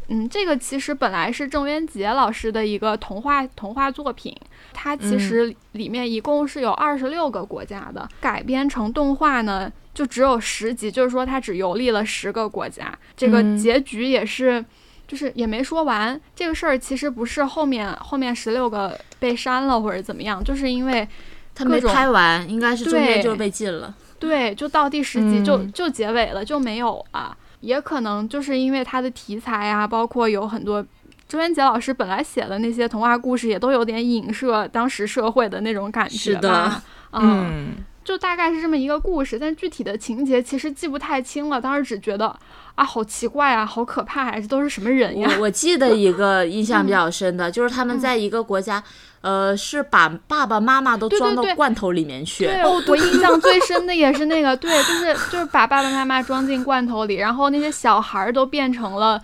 [0.09, 4.37] 嗯，这个其实本来是郑渊洁老师的一个童话童话作品，
[4.73, 14.65] 它其实里面一共是有二十六个国家的，改编成动画呢就只有十集，就是说它只游历了十个国家，这个嗯结局也是。
[15.07, 21.07] 就是也没说完这个事儿，其实不是后面后面十六个被删了或者怎么样，就是因为
[21.55, 23.95] 他没拍完，应该是中间对就被禁了。
[24.19, 27.37] 对，就到第十集就、嗯就结尾了，就没有了。
[27.65, 30.85] 也可能就是因为它的题材啊，包括有很多
[31.27, 37.73] 周元杰老师本来写的那些童话故事，也都有点影射当时社会的那种感觉是的 嗯，
[38.05, 41.61] 就大概是这么一个故事，但具体的情节其实记不太清了。
[41.61, 42.27] 当时只觉得
[42.75, 45.29] 啊，好奇怪啊，好可怕啊，这都是什么人呀？
[45.37, 48.83] 我我记得一个 印象比较深的，就是他们嗯在一个国家，
[49.23, 52.45] 呃，是把爸爸妈妈都装到罐头里面去。
[52.45, 59.19] 对，我印象最深的也是那个，对，就是就是把爸爸妈妈装进罐头里，然后那些小孩儿都变成了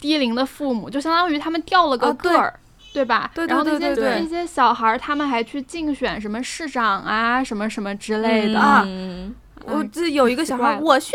[0.00, 2.60] 低龄的父母，就相当于他们掉了个啊个儿。
[2.94, 3.30] 对吧？
[3.34, 8.58] 对对然后那些对对对那些小孩儿，他们还去竞选什么市长啊，什么什么之类的。
[8.60, 9.34] 啊嗯，
[9.66, 11.12] 我记得有一个小孩，我宣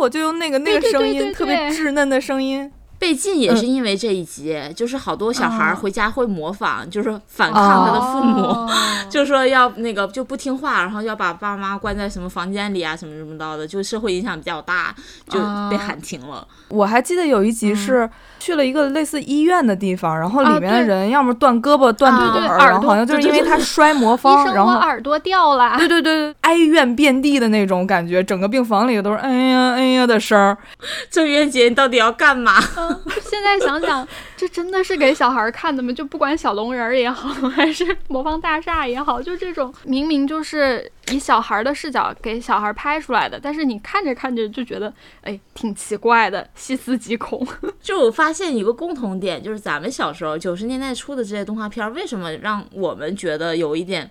[0.00, 2.70] 布，就用那个那个声音，特别稚嫩的声音。
[2.98, 8.42] 被禁也是因为这一集，就是好多小孩回家会模仿，就是反抗他的父母。
[8.42, 8.70] 哦
[9.10, 14.94] 就说要那个就不听话，然后要把爸妈关在什么房间里啊，什么什么的的，就社会影响比较大，
[15.28, 15.38] 就
[15.70, 16.48] 被喊停了。
[16.68, 25.76] 我还记得有一集是去了一个类似医院的地方，然后啊里面的人要么断胳膊断啊腿然后好像就是因为对对他摔魔医方，生，然后我耳朵掉了。
[25.78, 30.56] 对对对，哀怨遍地的那种感觉，整个病房里都是哎呀哎呀的声儿。
[31.10, 32.54] 郑渊洁，你到底要干嘛？
[32.76, 35.92] 嗯，现在想想，这真的是给小孩儿看的吗？
[35.92, 44.92] 就不管小龙人儿也好，还是魔方大厦也好，就这种明明就是以小孩儿的视角给小孩儿拍出来的，但是你看着看着就觉得，
[45.22, 47.46] 哎，挺奇怪的，细思极恐。
[47.80, 54.10] 就我发现一个共同点，就是咱们小时候九十年代初的这些动画片儿，为什么让我们觉得有一点，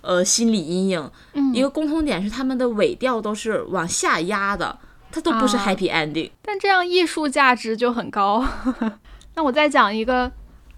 [0.00, 1.10] 呃，心理阴影？
[1.34, 4.78] 嗯一个共同点是他们的尾调都是往下压的，
[5.12, 6.30] 它都不是啊 happy ending。
[6.40, 8.42] 但这样艺术价值就很高。
[9.36, 10.30] 那我再讲一个，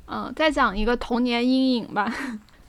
[0.06, 2.12] 嗯、再讲一个童年阴影吧。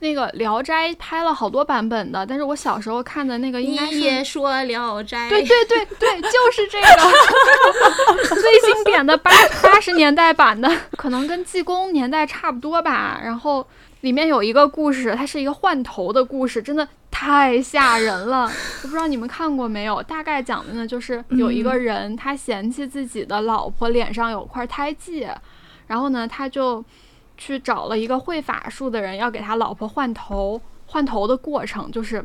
[0.03, 9.31] 那个《聊斋》拍了好多版本的，但是我小时候看的那个应该是你也说《聊斋》，对对对对，就是这个最经典的八
[9.63, 13.21] 八十年代版的，可能跟济公年代差不多吧。
[13.23, 13.65] 然后
[14.01, 18.41] 里面有一个故事，它是一个换头的故事，真的太吓人了。
[18.81, 20.03] 我不知道你们看过没有？
[20.03, 25.25] 大概讲的呢，就是有一个人他嫌弃自己的老婆脸上有块胎记，
[25.87, 26.83] 然后呢，他就
[27.45, 30.61] 去找了一个会法术的人，要给他老婆换头。
[30.85, 32.23] 换头的过程就是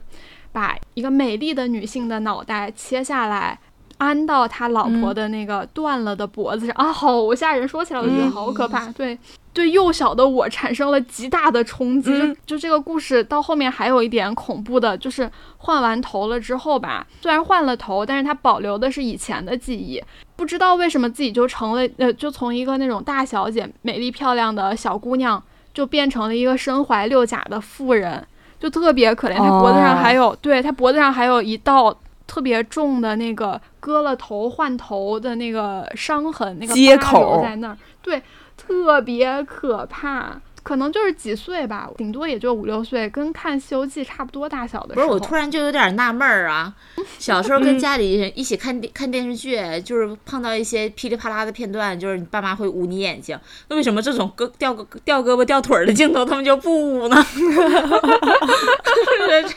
[0.53, 3.59] 把一个美丽的女性的脑袋切下来，
[3.97, 7.67] 安到他老婆的那个断了的脖子上、啊，好吓人！
[7.67, 8.87] 说起来我觉得好可怕。
[8.93, 9.19] 对，
[9.59, 12.13] 对幼小的我产生了极大的冲击。
[12.13, 20.01] 嗯就就这个故事到后面还有一点恐怖的，就是换完头了之后吧，虽然换了头，但是他保留的是以前的记忆。
[20.37, 25.43] 不知道为什么自己就成了呃，就从一个那种大小姐、美丽漂亮的小姑娘，
[25.75, 28.25] 就变成了一个身怀六甲的妇人。
[28.61, 38.23] 就特别可怜，她脖子上还有，对她脖子上还有一道特别重的那个割了头换头的那个伤痕，那个疤接口留在那儿，对，
[38.59, 40.41] 特别可怕。
[40.61, 45.07] 可能就是几岁吧，顶多也就五六岁，跟看《西游记》差不多大小的时候。
[45.07, 46.75] 不是，我突然就有点纳闷儿啊。
[47.19, 53.39] 小时候跟家里人一起看电看电视剧，就是碰到一些噼里啪啦的片段，就是你爸妈会捂你眼睛，
[53.69, 57.17] 那为什么这种胳掉个掉胳膊掉腿儿的镜头他们就不捂呢？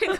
[0.00, 0.18] 这个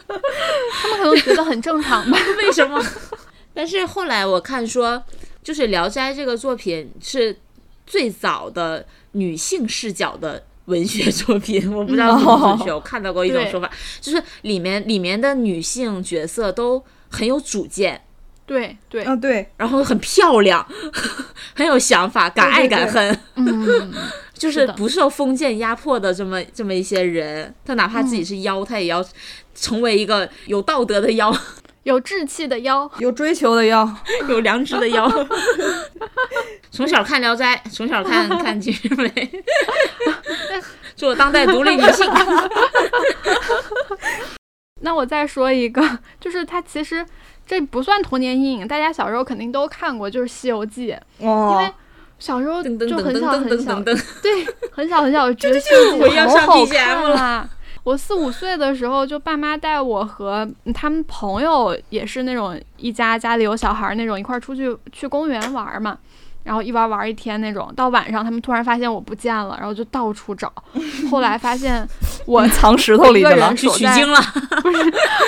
[0.73, 2.19] 他们可能觉得很正常吧。
[2.37, 2.79] 为什么？
[3.55, 5.03] 但是后来我看说，
[5.43, 7.35] 就是《聊斋》这个作品是
[7.87, 12.73] 最早的女性视角的文学作品， 我不知道准不准确。
[12.73, 13.71] 我看到过一种说法，
[14.01, 18.01] 就是里面里面的女性角色都很有主见，
[18.47, 20.67] 对对，啊对，然后很漂亮，
[21.55, 23.93] 很有想法，敢爱敢恨，嗯，
[24.35, 27.55] 就是不受封建压迫的这么这么一些人。
[27.65, 29.05] 他哪怕自己是妖，他也要
[29.55, 31.35] 成为一个有道德的妖，
[31.85, 33.89] 有志气的妖，有追求的妖。
[34.29, 35.11] 有良知的妖。
[36.71, 39.09] 从小看《聊斋》，从小看看《金瓶梅》，
[40.95, 42.11] 做当代独立女性。
[44.83, 47.05] 那我再说一个，就是它其实
[47.47, 51.75] 这不算童年阴影，大家小时候肯定都看过，就是《西游记》，因为哦，
[52.19, 53.95] 小时候就很小很小对，
[54.73, 56.65] 很小很小就觉得《西游记》我要上好好
[57.15, 57.49] 看！
[57.85, 65.99] 我四五岁的时候，就爸妈带我和他们朋友，也是那种一家家里有小孩儿那种，一块儿出去去公园玩嘛。
[66.45, 70.53] 然后一玩玩一天那种，到晚上他们突然发现我不见了，然后就到处找。
[71.09, 71.87] 后来发现
[72.27, 74.21] 我藏石头里去了取经了。
[74.61, 74.79] 不是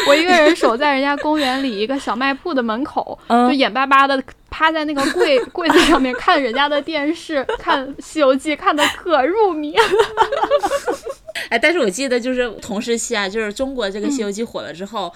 [0.09, 9.77] 我一个人守在人家公园里一个小卖铺的门口，嗯就眼巴巴的趴在那个柜柜子上面看人家的电视，看《西游记》，看的可入迷。
[11.49, 15.13] 哎，但是我记得就是同时期啊，就是中国这个《西游记》火了之后。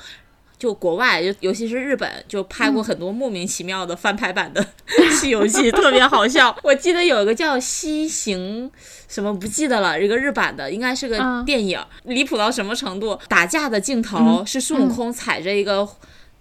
[0.59, 4.61] 就国外，就尤其是日本，就拍过很多莫名其妙的翻拍版的
[5.12, 6.53] 《西游记》，特别好笑。
[6.64, 8.69] 我记得有一个叫《西行》
[9.07, 13.16] 什么不记得了，一个日版的，应该是个嗯电影，离谱到什么程度？
[13.29, 15.89] 打架的镜头是孙悟空踩着一个。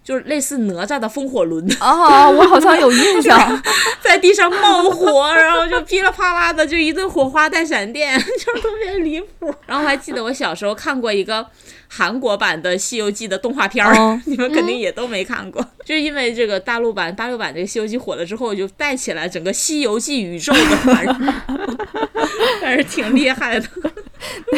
[0.08, 3.62] 就是类似哪吒的风火轮，哦，我好像有印象。
[4.00, 9.54] 在地上冒火，然后就噼里啪啦的就一顿火花带闪电， 就是特别离谱。
[9.66, 11.46] 然后还记得我小时候看过一个
[11.88, 15.64] 韩国版的《西游记》的动画片儿，哦 你们肯定也都没看过。
[15.84, 21.14] 就是因为这个大陆版大陆版这个《西游记》火了之后，就带起来整个《西游记》宇宙的繁荣，
[22.60, 23.66] 还是挺厉害的。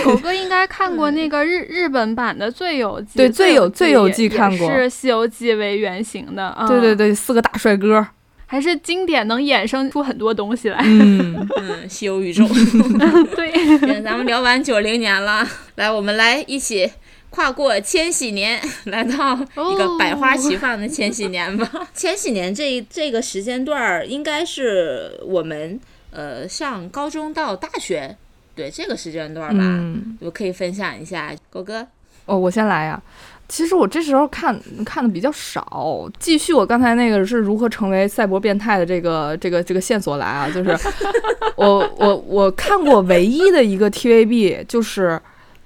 [0.04, 6.54] 狗哥应该看过那个日日本版的《最游记》，对醉醉游醉游记看过是《西游记》为原型的。
[6.58, 8.06] 嗯、对对，对，四个大帅哥。
[8.46, 10.80] 还是经典，能衍生出很多东西来。
[10.82, 12.44] 嗯，嗯，西游宇宙。
[13.36, 16.90] 对，咱们聊完九零年了，来，我们来一起
[17.30, 21.70] 跨过千禧年， 来到一个百花齐放的千禧年吧。
[21.94, 25.78] 千禧年这一这个时间段儿，应该是我们
[26.10, 28.16] 呃上高中到大学，
[28.54, 31.86] 对这个时间段儿吧，嗯我可以分享一下，狗哥。
[32.26, 33.00] 哦，我先来呀。
[33.48, 40.70] 其实我这时候看看的比较少，继续我刚才那个是如何成为赛博变态的这个这个这个线索来啊，就是
[41.56, 45.20] 我我我看过唯一的一个 TVB 就是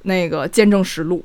[0.04, 1.22] 那个《见证实录》，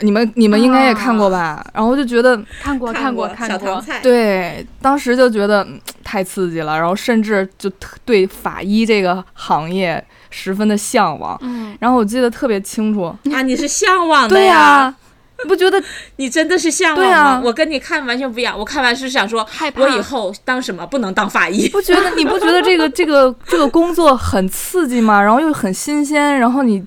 [0.00, 1.64] 你们你们应该也看过吧？
[1.72, 3.82] 然后就觉得看过看过看过。
[4.02, 11.36] 对，当时就觉得、嗯太刺激了，然后甚至就特对法医这个行业十分的向往。
[11.40, 14.94] 嗯，然后我记得特别清楚，啊，你是向往的对呀？
[15.44, 15.80] 你不觉得
[16.16, 17.04] 你真的是向往吗？
[17.04, 21.68] 对啊我跟你看完全不一样，我看完是想说，害怕我以后当什么不能当法医。
[21.68, 25.20] 不觉得你不觉得这个 这个这个工作很刺激吗？
[25.22, 26.82] 然后又很新鲜，然后你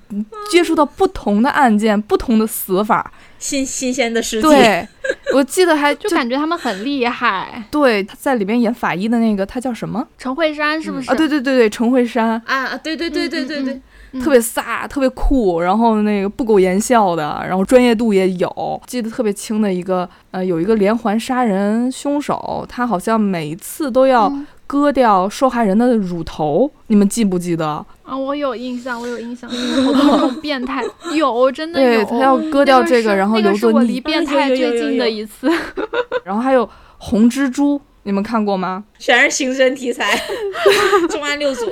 [0.50, 3.12] 接触到不同的案件、不同的死法。
[3.40, 4.88] 新新鲜的世界，对，
[5.32, 7.64] 我记得还就感觉他们很厉害。
[7.70, 11.12] 对他在里边演法医的那个，他叫什么陈慧珊是不是？
[11.12, 11.14] 啊？
[11.14, 13.82] 对对对对，陈慧珊，啊，对对对对对对，嗯
[14.22, 18.82] 特别飒，特别酷，然后那个不苟言笑的，然后专业度也有。
[18.86, 27.86] 记得特别清的一个，呃，有一个连环杀人凶手，他好像每次都要嗯割掉受害人的乳头，你们记不记得？
[28.04, 30.84] 啊，我有印象，我有印象，好多那种变态，
[31.16, 32.04] 有真的有。
[32.04, 35.50] 对他要割掉这个，是然后那个是我留作逆离变态最近的一次。
[36.24, 38.86] 然后还有红蜘蛛，你们看过吗？
[38.98, 40.18] 全是刑侦题材，
[41.12, 41.66] 重案六组，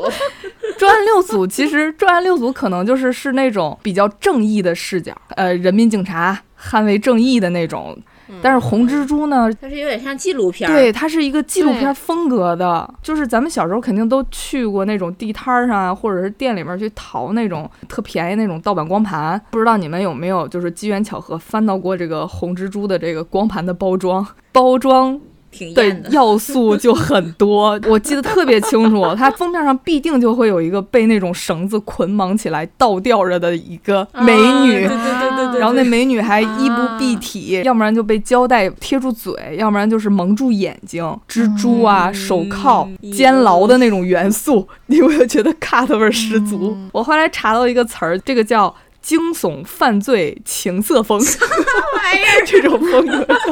[0.78, 7.98] 重案六组其实重案六组可能就是是那种比较正义的视角，呃，人民警察捍卫正义的那种。
[8.42, 19.40] 但是红蜘蛛呢，它是有点像纪录片儿，对，它是一个纪录对片风格的，就是咱们小时候肯定都去过那种地摊儿上啊，或者是店里面去淘那种特便宜那种盗版光盘。
[19.52, 24.28] 不知道你们有没有就是机缘巧合翻到过这个红蜘蛛的这个光盘的包装？
[24.52, 25.22] 包装的
[25.56, 26.10] 挺艳的。
[26.10, 34.86] 要素就很多，我记得特别清楚，它封面上必定就会有一个被那种绳子捆绑起来倒吊着的一个美女。
[34.86, 41.06] 啊对对对对对，然后那美女还衣不啊蔽体，要不然就被胶带贴住嘴，要不然就是蒙住眼睛。
[41.30, 46.76] 蜘蛛啊，嗯手铐嗯、 监牢的那种元素，你有没有觉得 cut 味儿十足？
[46.92, 48.74] 我后来查到一个词儿，这个叫
[49.06, 53.14] 惊悚犯罪情色风，玩意儿这种风格。
[53.14, 53.52] 啥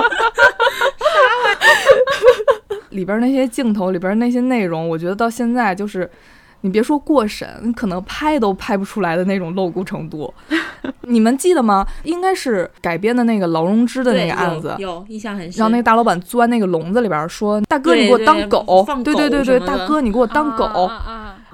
[1.44, 6.10] 玩意儿里边那些镜头里边那些内容，我觉得到现在就是。
[6.66, 10.34] 你别说过审，你可能拍都拍不出来的那种露骨程度。
[11.02, 11.86] 你们记得吗？
[12.04, 15.60] 应该是改编的那个劳荣枝的那个案子，有印象很深。
[15.60, 20.90] 然后那个大老板钻那个笼子里边说：“大哥，你给我当狗。”对对对对，大哥，你给我当狗。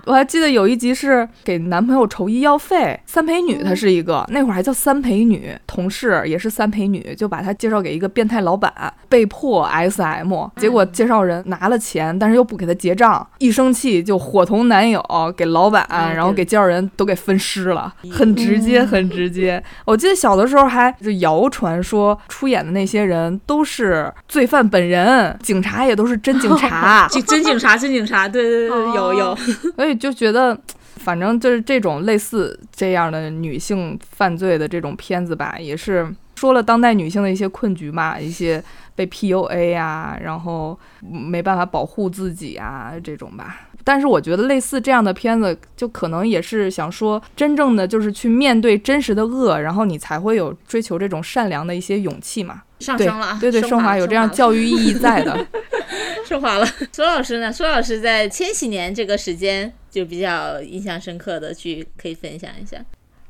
[0.05, 8.71] 我还记得有一集是给男朋友筹医药费，三陪女她是一个，那会儿还叫三陪女，同事也是三陪女，就把她介绍给一个变态老板，
[9.07, 15.03] 被迫 S M，结果介绍人拿了钱，但是又不给她结账，一生气就伙同男友
[15.35, 15.85] 给老板，
[16.15, 19.61] 然后给介绍人都给分尸了，很直接，很直接。
[19.85, 29.35] 我记得小的时候还就谣传说出演的那些人都是罪犯本人，警察也都是真警察， 真警察，真警察，对对对，有 有，
[29.75, 29.95] 所以。
[29.99, 30.57] 就觉得，
[30.97, 38.63] 反正就是这种类似这样的女性犯罪的这种片子吧，也是说了当代女性的一些困局嘛，一些
[38.95, 43.67] 被 PUA 呀，然后没办法保护自己啊这种吧。
[43.83, 52.61] 但是我觉得类似这样的片子，就可能也是想说，真正的就是去面对真实的恶，然后你才会有追求这种善良的一些勇气嘛。
[52.79, 55.45] 上升了，对对，升华有这样教育意义在的。
[56.25, 56.65] 升华了。
[56.93, 57.51] 苏老师呢？
[57.51, 62.77] 苏老师在千禧年这个时间就比较印象深刻的剧，可以分享一下。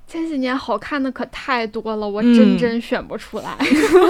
[0.07, 3.55] 前几年好看的可太多了，我真真选不出来。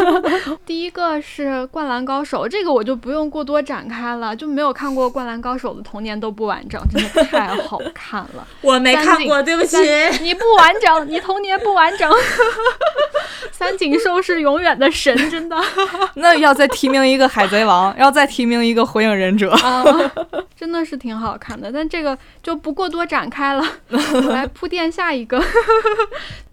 [0.65, 8.47] 第一个是《灌篮高手》，这个我就不用过多展开了，就没有看过《灌篮高手》的童年都不完整，真的太好看了。
[8.63, 9.75] 我没看过，对不起。
[10.21, 12.09] 你不完整，你童年不完整。
[13.51, 15.57] 三井寿是永远的神，真的。
[16.15, 19.53] 那要再提名一个《海贼王》，要再提名一个《火影忍者》，
[20.60, 21.72] 真的是挺好看的。
[21.72, 23.64] 但这个就不过多展开了，
[24.30, 25.41] 来铺垫下一个。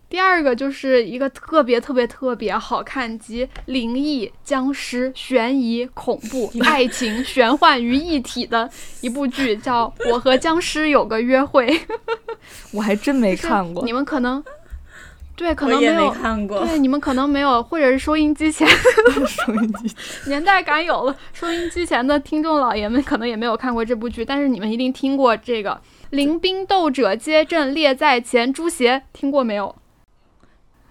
[0.08, 11.66] 第二个就是一个特别特别特别好看，集灵异、僵尸、悬疑、恐怖、 爱情、玄幻于一体的一部剧，叫《我和僵尸有个约会》。
[12.70, 14.42] 我还真没看过，你们可能
[15.36, 18.66] 对可能没有看过，对你们可能没有，或者是收音机前
[19.28, 19.94] 收音机
[20.28, 25.80] 年代感有了，收音机前的听众老爷们可能也没有看过这部剧，但是你们一定听过这个。
[26.10, 29.76] 临兵斗者皆阵列在前，朱邪听过没有？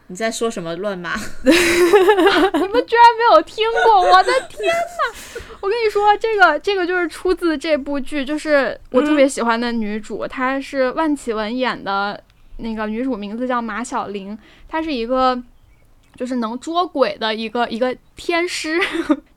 [0.07, 1.15] 你在说什么乱码？
[1.43, 4.01] 你们居然没有听过！
[4.01, 5.41] 我的天呐！
[5.61, 12.21] 我跟你说，这个这个就是出自这部剧，就是我特别喜欢的女主，她是万绮雯演的
[12.57, 14.37] 那个女主，名字叫马小玲，
[14.67, 15.41] 她是一个。
[16.15, 18.79] 就是能捉鬼的一个 一个天师，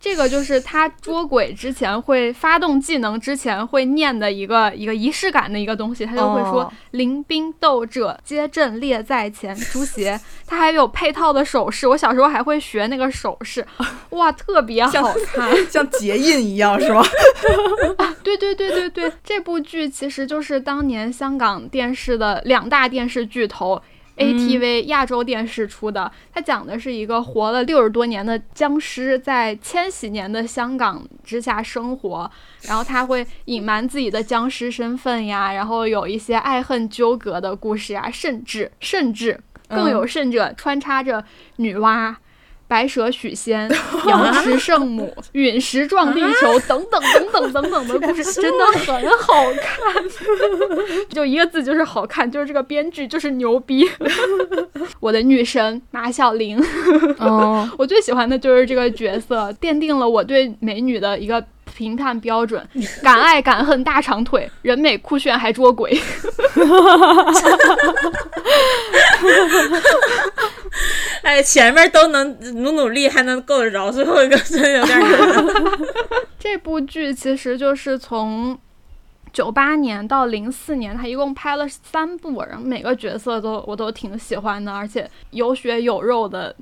[0.00, 10.18] 这个就是他捉鬼之前会发动技能之前会念的一个一个仪式感的一个东西，他就会说“临兵斗者皆阵列在前”，朱邪。
[10.46, 13.66] 他还有配套的手势，我小时候还会学那个手势，
[14.10, 17.02] 哇，特别好看，像结印一样是吗？
[18.22, 23.82] 对对对对对，这部剧其实就是当年香港电视的两大电视巨头。
[24.18, 32.30] ATV 亚洲电视出的，它讲的是一个活了六十多年的僵尸在千禧年的香港之下生活，
[32.62, 39.38] 然后他会隐瞒自己的僵尸身份呀，然后有一些爱恨纠葛的故事呀，甚至甚至
[39.68, 41.24] 更有甚者穿插着
[41.56, 42.14] 女娲。
[42.68, 43.68] 白蛇许仙、
[44.06, 50.04] 瑶池圣母、 陨石撞地球等等等等等等的故事， 真的很好看。
[51.08, 52.30] 就一个字，就是好看。
[52.30, 53.88] 就是这个编剧就是牛逼。
[55.00, 56.62] 我的女神马小玲，
[57.18, 61.42] 哦，我最喜欢的就是这个角色，奠定了我对美女的一个
[61.74, 62.62] 评判标准：
[63.02, 65.98] 敢爱敢恨大长腿，人美酷炫还捉鬼。
[71.22, 75.44] 哎，前面都能努努力，还能够得着，最后一个真有点难。
[76.38, 78.58] 这部剧其实就是从
[79.32, 86.54] 九八年到零四年，他一共拍了三部，然后每个角色都我都挺喜欢的，而且有血有肉的。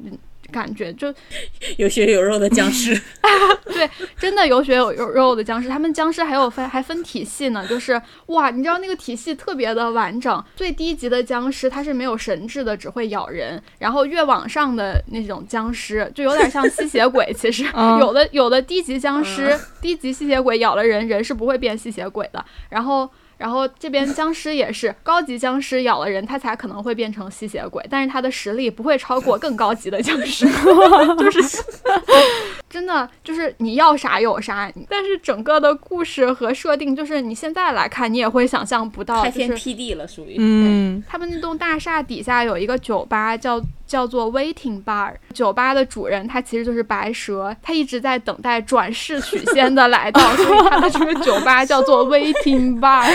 [0.53, 1.13] 感觉就
[1.79, 3.01] 有血有肉的僵尸，
[3.67, 3.89] 对，
[4.19, 5.69] 真的有血有有肉的僵尸。
[5.69, 10.45] 他们僵尸还有分还分体系呢，就是哇，你知道那个体系特别的完整。
[10.55, 13.63] 最低级的僵尸它是没有神智的，只会咬人。
[13.79, 17.35] 然后越往上的那种僵尸就有点像吸血鬼。
[17.37, 17.65] 其实
[18.01, 22.45] 有的有的低级僵尸、低级吸血鬼咬了人，人是不会变吸血鬼的。
[22.71, 23.11] 然后。
[23.39, 30.47] 然后这边僵尸也是高级僵尸咬了人，他才可能会变成吸血鬼，但是他的实力不会超过更高级的僵尸，
[31.19, 31.63] 就是
[32.69, 34.71] 真的就是你要啥有啥。
[34.89, 45.15] 但是整个的故事和设定，就是你现在来看，你也会想象不到，开天辟地了，属于嗯，他们那栋大厦底下有一个酒吧，叫叫做 Waiting Bar。
[45.33, 53.07] 酒吧的主人他其实就是白蛇，他一直在等待转世许仙的来到，所以他的这个酒吧叫做 Waiting Bar。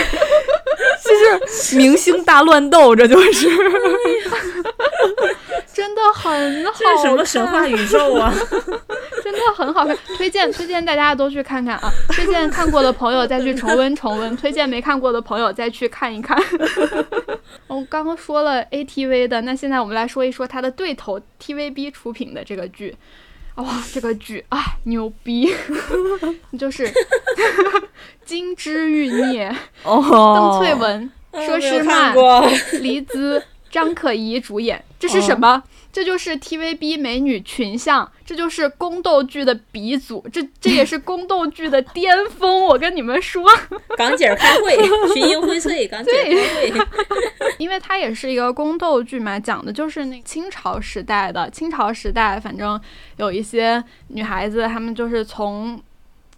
[1.02, 3.48] 这是明星大乱斗，这就是。
[5.72, 8.32] 真的很好，这是什么神话宇宙啊？
[9.24, 11.90] 真的很好看，推荐推荐大家都去看看啊！
[12.10, 16.36] 推荐看过的朋友再去重温重温，推荐没看过的朋友再去看一看。
[17.68, 22.94] 我刚刚说了 ATV 的，那现在我们来说一说它的对头 TVB 出品的这个剧。
[23.56, 25.52] 哇，这个剧啊，牛逼！
[26.58, 26.86] 就是
[28.24, 29.50] 《金枝欲孽》，
[29.84, 30.00] 邓
[30.60, 32.14] 萃雯、佘诗曼、
[32.80, 33.42] 黎姿。
[33.70, 35.62] 张可颐主演，这是什么？
[35.92, 42.64] 这就是 TVB 美女群像，这就是宫斗剧的鼻祖，这这也是宫斗剧的巅峰。
[42.64, 43.44] 我跟你们说，
[43.96, 44.76] 港姐开会，
[45.14, 46.86] 群英荟萃，港姐开会。
[47.58, 51.48] 因为它也是一个宫斗剧嘛，讲的就是那清朝时代的。
[51.50, 52.80] 清朝时代，反正
[53.18, 55.80] 有一些女孩子，她们就是从。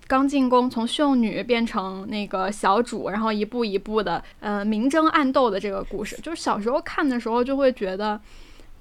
[0.06, 8.20] 刚进宫，从秀女变成那个小主，然后一步一步的，呃，明争暗斗的这个故事，就是小时候看的时候就会觉得，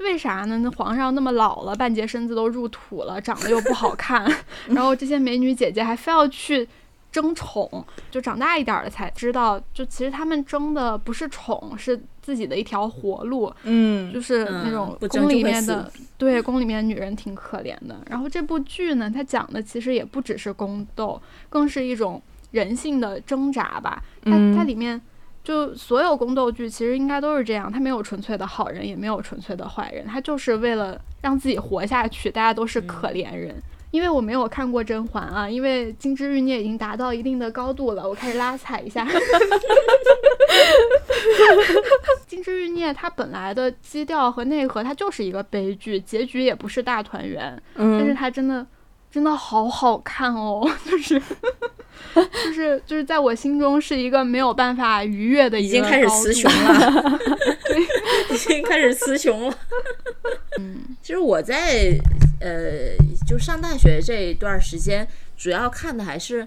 [0.04, 0.60] 为啥呢？
[0.60, 4.30] 那皇上那么老了，半截身子都入土了，长得又不好看，
[4.70, 6.68] 然后这些美女姐姐还非要去。
[7.14, 13.54] 争宠，就长大一点了才知道，就其实他们争的不是宠，是自己的一条活路。
[13.66, 18.01] 嗯，就是那种宫里面的，对宫里面女人挺可怜的。
[18.10, 24.01] 然后这部剧呢，它讲的其实也不只是宫斗，更是一种人性的挣扎吧。
[24.24, 24.99] 它它里面
[25.44, 33.56] 就所有宫斗剧其实应该都是这样，他没有纯粹的好人，也没有纯粹的坏人，他就是为了让自己活下去，大家都是可怜人。
[33.91, 39.06] 因为我没有看过甄嬛啊，因为《金枝欲孽》已经达到一定的高度了，我开始拉踩一下。
[42.26, 48.66] 《金枝欲孽》它本来的基调和内核，它就是一个悲剧，结局也不是大团圆，但是它真的
[49.14, 51.22] 真的好好看哦， 就是
[52.16, 57.20] 就是就是在我心中是一个没有办法逾越的，已经开始雌雄了，
[58.32, 59.57] 已经开始雌雄了。
[60.57, 61.95] 嗯，其实我在。
[62.41, 65.07] 呃，就上大学这一段时间，
[65.38, 66.45] 主要看的还是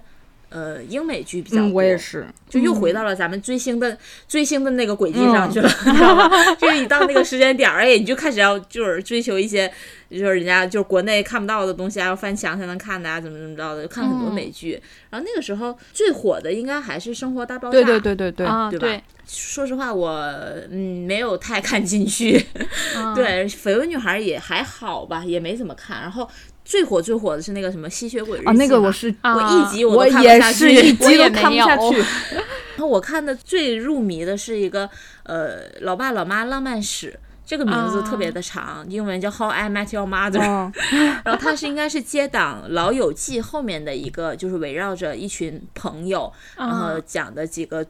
[0.49, 1.69] 呃英美剧比较多。
[1.69, 6.29] 我也是，就又回到了咱们追星的追星的那个轨迹上去了， 你知道吗？
[6.55, 9.71] 就是一到那个时间点儿，哎，你就开始要就是追求一些，
[10.09, 14.81] 就是人家就是国内看不到的东西啊，要翻墙才能看的啊，怎么怎么着的，就看很多美剧。
[15.09, 19.03] 然后那个时候最火的应该还是《生活大爆炸》，对对对对对，对吧？
[19.27, 20.09] 说实话，我
[20.71, 22.45] 嗯没有太看进去。
[23.13, 25.99] 对，绯闻女孩也还好吧，也没怎么看。
[26.01, 26.29] 然后
[26.67, 31.95] 最火最火的是那个什么吸血鬼日记，那个我是我一集我都看不下去，一集都看不下去。
[31.95, 34.89] 然后我看的最入迷的是一个
[35.23, 40.39] 呃老爸老妈浪漫史，这个名字特别的长，英文叫 How I Met Your Mother。
[41.23, 47.85] 然后它是应该是接档《老友记》后面的一个，就是围绕着一群朋友，然后讲的几个。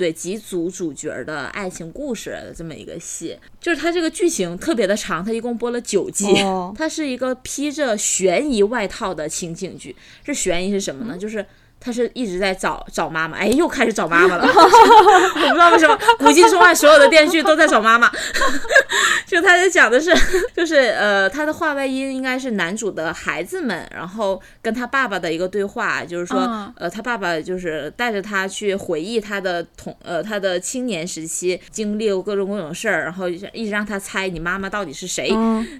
[0.00, 6.24] 对几组主角的爱情故事的这么一个戏，就是它这个剧情特别的长，它一共播了九季，
[6.74, 9.94] 它是一个披着悬疑外套的情景剧。
[10.24, 11.18] 这悬疑是什么呢？
[11.18, 11.44] 就是。
[11.80, 14.44] 他是一直在找找妈妈，哎，又开始找妈妈了。
[14.46, 18.10] 我不知道为什么古今中外所有的电视剧都在找妈妈。
[19.26, 20.12] 就他在讲的是，
[20.54, 26.40] 就是呃，他的话外音应该是男主的孩子们，然后跟他爸爸的一个对话，就是说，
[26.76, 35.32] 呃，他爸爸就是带着他去回忆他的童呃他的青年时期经历过各种各种事儿，然后一直让他猜你妈妈到底是谁，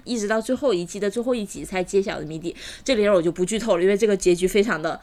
[0.05, 2.55] 一直到最后一季的最后一集才揭晓的谜底。
[2.85, 4.99] 这里我就不剧透了，因为这个结局非常的。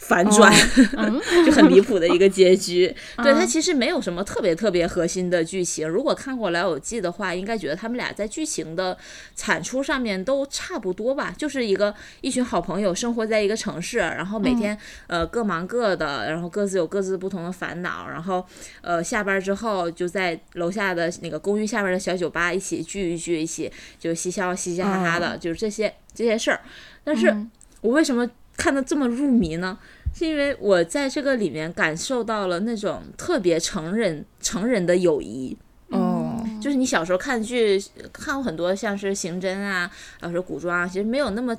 [0.00, 0.52] 反转
[1.44, 2.92] 就很离谱的一个结局，
[3.22, 5.86] 对它其实没有什么特别特别核心的剧情。
[5.86, 8.96] 如果看过《老友记》的话，应该觉得他们俩在剧情的
[9.36, 14.76] 产出上面都差不多吧，就是一个一群好朋友生活在一个城市，然后每天
[15.06, 18.44] 呃各忙各的，然后各自有各自不同的烦恼，然后
[18.80, 26.60] 呃下班之后就在楼下的那个公寓下边的小酒吧一起聚一聚，一起就嬉笑嘻嘻哈哈的，就是这些这些事儿。
[27.04, 27.46] 但是
[27.82, 28.28] 我为什么？
[28.60, 29.78] 看的这么入迷呢，
[30.14, 35.56] 是因为我在这个里面感受到了那种特别成人成人的友谊。
[35.88, 37.82] 哦，就是你小时候看剧
[38.12, 39.90] 看过很多，像是刑侦啊，
[40.20, 41.56] 或者古装啊，其实没有那么。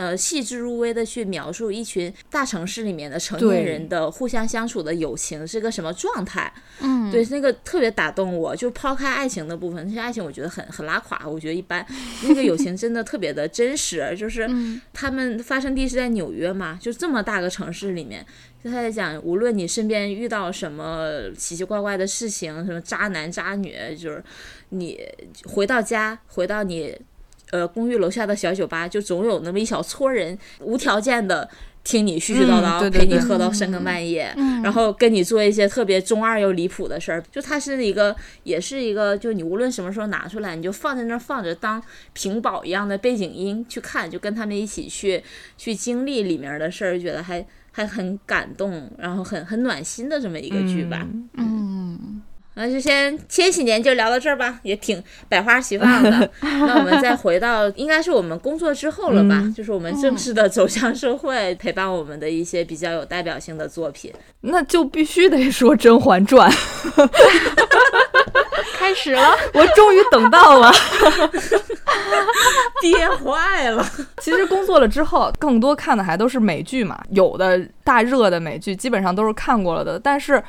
[0.00, 6.50] 呃，细致入微的去描述一群大城市里面的成年人的互相相处的友情是个什么状态？
[6.80, 8.56] 嗯，对，那个特别打动我。
[8.56, 11.84] 就抛开爱情的部分，那些爱情我觉得很很拉垮，我觉得一般。
[12.22, 14.48] 那个友情真的特别的真实，就是
[14.94, 18.24] 他们发生地是在纽约嘛，就这么大个城市里面，
[18.64, 24.24] 就他在讲，无论你身边遇到什么奇奇怪怪的事情，什么渣男渣女，就是
[24.70, 24.98] 你
[25.44, 26.98] 回到家，回到你。
[27.50, 31.48] 呃公寓楼下的小酒吧，就总有那么一小撮人无条件的。
[31.82, 37.24] 听你絮絮叨叨，嗯对对对陪你喝到深更半夜，嗯然后跟你做一些特别中二又离谱的事儿。
[37.32, 41.82] 就它是一个，也是一个，就你无论什么时候拿出来，你就放在那儿放着，当
[42.12, 45.24] 屏保一样的背景音去看，就跟他们一起去
[45.56, 51.06] 去经历里面的事儿，觉得还还很感动，然后很很暖心的这么一个剧吧。
[51.10, 52.22] 嗯嗯，
[52.54, 56.30] 那就先千禧年就聊到这儿吧，也挺百花齐放的。
[56.42, 64.12] 那我们再回到应该是我们工作之后了吧，嗯就是我们正式的走向社会，陪伴我们的一些比较有代表性的作品。
[64.42, 66.50] 那就必须得说《甄嬛传》，
[68.76, 70.72] 开始了， 我终于等到了。
[72.80, 73.86] 憋坏了，
[74.22, 80.42] 其实工作了之后，更多看的还都是美剧嘛，有的大热的美剧基本上都是看过了的，但是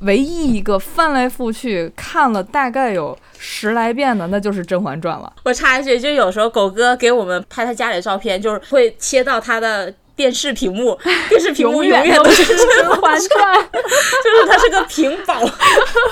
[0.00, 5.32] 唯一一个翻来覆去看了大概有十来遍的，那就是《甄嬛传》了。
[5.44, 9.92] 我插一句，就有时候狗哥给我们拍他家里的照片，就是会切到他的。
[10.16, 15.34] 电视屏幕， 电视屏幕永远都是《甄嬛传》， 就是它是个屏保。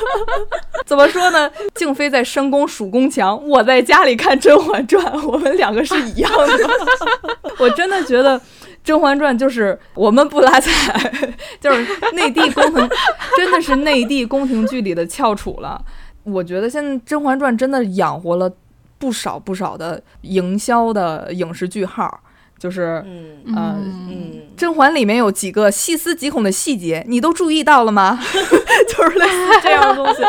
[0.84, 1.50] 怎么说呢？
[1.74, 6.70] 静妃在深宫数宫墙，我在家里看《甄嬛传》，我们两个是一样的。
[7.56, 8.38] 我真的觉得
[8.84, 11.10] 《甄嬛传》就是我们不拉踩，
[11.58, 12.88] 就是内地宫廷，
[13.36, 15.82] 真的是内地宫廷剧里的翘楚了。
[16.22, 18.50] 我觉得现在《甄嬛传》真的养活了
[18.98, 22.20] 不少不少的营销的影视剧号。
[22.58, 28.18] 就是，嗯呃，嗯，甄嬛里面有几个细思极恐的细节，你都注意到了吗？
[28.88, 30.22] 就是类似这样的东西。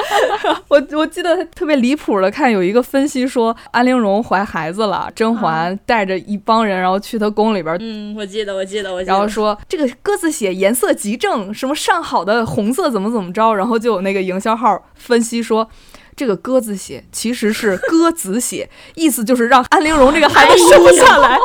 [0.68, 7.78] 我 我记得特别离谱的，看有一个分析说安陵容怀孩子了，甄嬛带着一帮人，然后去她宫里边。
[7.80, 9.14] 嗯，我记得，我记得，我记得。
[9.14, 15.70] 然后说这个鸽子血颜色极正，什么上好的红色怎么怎么着，然后就有那个营销号分析说。
[16.18, 21.38] 这个鸽子血其实是鸽子血，意思就是让安陵容这个孩子生不下来。
[21.38, 21.44] 我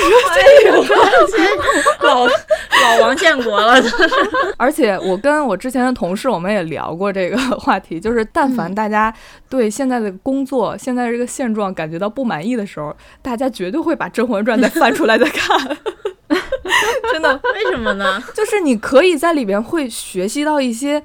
[0.00, 3.74] 说这个老老王建国了，
[4.56, 9.12] 而且我跟我之前的同事，我们也聊过这个话题，就是但凡大家
[9.48, 15.58] 对现在的工作、现在这个现状感觉到不满意的时候，大家绝对会把《甄嬛传》再翻出来再看。
[17.12, 18.22] 真的，为什么呢？
[18.32, 21.02] 就是你可以在里边会学习到一些。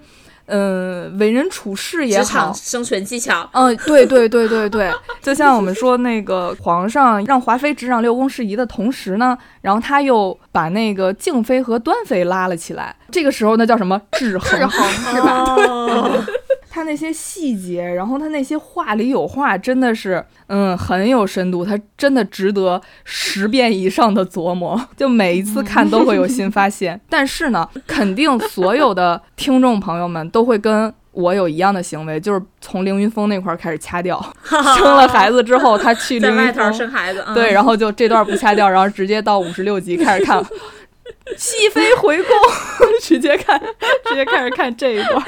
[0.53, 3.49] 嗯，为人处事也好，生存技巧。
[3.53, 4.91] 嗯，对对对对对，
[5.23, 12.93] 就像我们说那个皇上让华妃执掌六宫事宜的同时呢，然后他又把那个静妃和端妃拉了起来。
[13.09, 14.59] 这个时候那叫什么制衡？
[14.59, 15.43] 制衡是吧？
[15.55, 16.23] 哦
[16.73, 21.65] 他那些细节，然后他那些话里有话，真的是，嗯，很有深度。
[21.65, 26.99] 他真的值得十遍以上的琢磨， 就每一次看都会有新发现。
[27.09, 34.17] 但是呢，肯定所有的听众朋友们都会跟我有一样的行为，就是从凌云峰那块儿开始掐掉。
[34.77, 40.41] 生了孩子之后，他去在外头凌云峰，生孩子，嗯、对，然后就这段不掐掉，然后直接到五十六集开始看。
[41.37, 42.35] 熹妃回宫，
[43.01, 43.59] 直接看，
[44.05, 45.23] 直接开始看这一段。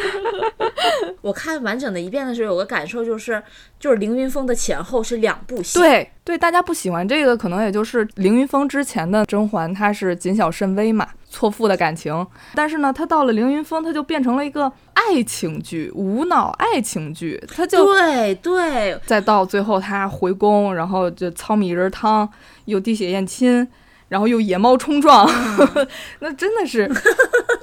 [1.21, 3.41] 我看完整的一遍的时候，有个感受就是，
[3.79, 5.79] 就是凌云峰的前后是两部戏。
[5.79, 12.25] 对对，大家不喜欢这个，可能也就是凌云峰之前的甄嬛，她是谨小慎微嘛，错付的感情。
[12.53, 17.41] 但是呢，她到了凌云峰，她就变成了一个爱情剧，无脑爱情剧。
[17.53, 22.29] 她就对对，再到最后她回宫，然后就糙米仁汤，
[22.65, 23.67] 又滴血验亲。
[24.13, 25.27] 然后又野猫冲撞，
[25.75, 25.87] 嗯
[26.21, 26.87] 那真的是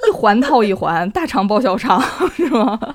[0.05, 2.03] 一环套一环，大肠包小肠，
[2.35, 2.77] 是吗？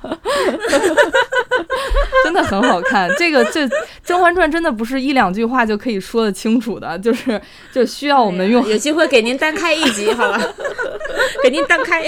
[2.22, 3.10] 真的很好看。
[3.16, 3.64] 这个这
[4.04, 7.40] 《甄嬛传》真的不是一两句话就可以说得清楚的，就是
[7.72, 8.62] 就需要我们用。
[8.64, 10.38] 哎、有机会给您单开一集，好吧？
[11.42, 12.04] 给您单开。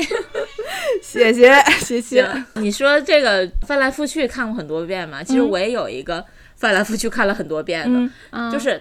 [1.01, 2.29] 谢谢谢谢。
[2.57, 5.25] 你说这个翻来覆去看过很多遍嘛？
[5.25, 6.23] 其实嗯我也有一个
[6.57, 8.71] 翻来覆去看了很多遍的，嗯、就是《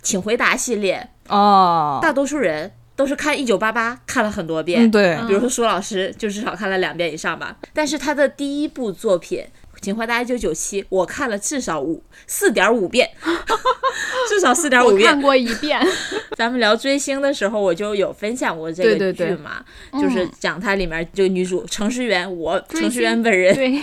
[0.00, 1.06] 请回答》系列。
[1.28, 7.56] 哦，大多数人都是看《一九八八》看了很多遍，嗯、对，比如说舒老师就至少看了两遍以上吧。
[7.72, 9.40] 但是他的第一部作品
[9.86, 13.08] 《请回答一九九七》，我看了至少五四点五遍，
[14.28, 15.06] 至少四点五遍。
[15.08, 15.80] 看过一遍。
[16.36, 23.80] 咱们聊追星的时候，我就有分享过这个剧嘛，对对对就是讲它里面就女主程序员，我程序员本人对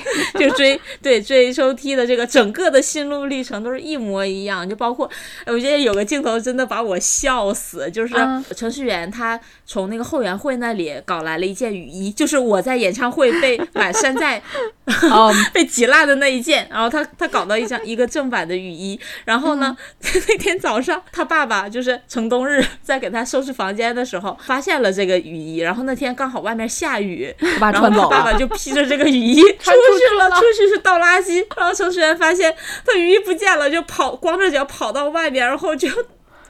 [0.49, 5.09] 就追对追 O T 的这个整个的心路历程都是一模一样，就包括
[5.45, 8.13] 我觉得有个镜头真的把我笑死，就是
[8.53, 14.43] 程序员他从那个后援会那里搞来了一件雨衣，就是我在演唱会被满山寨
[15.53, 22.23] 被挤烂的那一件，然后他他搞到一张一个正版的雨衣，然后呢、嗯、 那天早上他爸爸就是程。
[22.33, 28.07] 冬日在给他收拾房间的时候，发现了这个雨衣，然后那天刚好外面下雨，把然后他。
[28.09, 32.51] 爸爸就披着这个雨衣出去了，出去是倒垃圾，然后程序员发现
[32.83, 35.87] 他雨衣不见了，就跑光着脚跑到外面，然后就。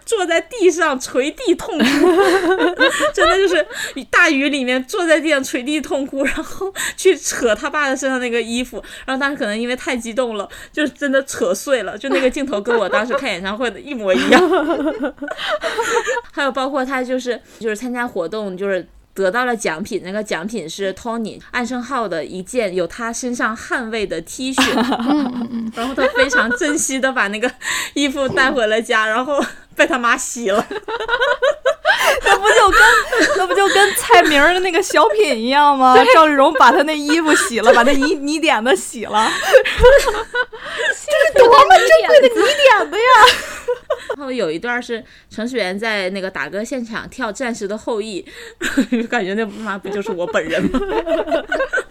[0.06, 1.86] 坐在地上捶地痛哭，
[3.14, 3.66] 真的就是
[4.10, 14.42] 大雨里面坐在地上捶地痛哭，然后去扯他爸的身上那个衣服，然后当时可能因为太激动了，就真的扯碎了，就那个镜头跟我当时看演唱会的一模一样。
[16.32, 18.88] 还有包括他就是就是参加活动就是。
[19.16, 27.48] 得到了奖品，那个奖品是 Tony 暗生浩的一件有他身上汗味的 T 恤，然后他非常珍惜的把那个
[27.94, 29.40] 衣服带回了家，然后
[29.76, 30.66] 被他妈洗了。
[32.26, 32.82] 那不就跟
[33.38, 35.96] 那不就跟蔡明儿的那个小品一样吗？
[36.14, 43.04] 赵丽蓉把他那衣服洗了，把那泥泥点子洗了， 这是多么珍贵的泥点子呀！
[44.18, 48.26] 然后有一段是程序员在那个打歌现场跳《战士的后裔》，
[49.08, 50.80] 感觉那妈不就是我本人吗？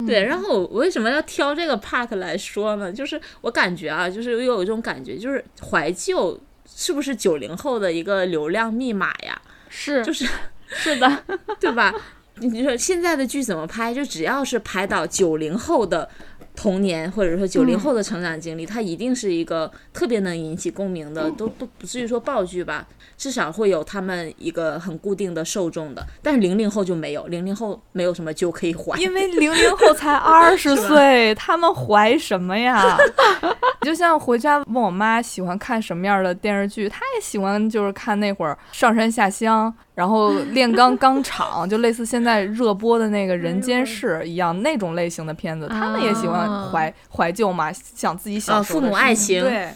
[0.06, 2.92] 对，然后我为什么要挑这个 part 来说呢？
[2.92, 9.40] 就是我感觉啊，就是又有一种感觉，就是怀旧是不是九零后的一个流量密码呀？
[9.68, 10.26] 是就是
[10.68, 11.24] 是的，
[11.60, 11.92] 对吧？
[12.36, 13.92] 你说现在的剧怎么拍？
[13.92, 16.08] 就只要是拍到九零后的
[16.54, 22.86] 童年，或者说九零后的成长经历，它一定是一个特别能引起共鸣的，都都不至于说爆剧吧，
[23.16, 26.06] 至少会有他们一个很固定的受众的。
[26.22, 28.98] 但是零零后就没有，零零后没有什么就可以怀。
[28.98, 32.96] 因为零零后才 二十岁，他们怀什么呀？
[33.82, 49.68] 就像回家问我妈喜欢看什么样的电视剧，她也喜欢就是看那会儿上山下乡，然后炼钢钢厂， 就类似现在热播的那个人间世一样那种类型的片子，他们也喜欢怀怀旧嘛，想自己小时候的父母爱情，对，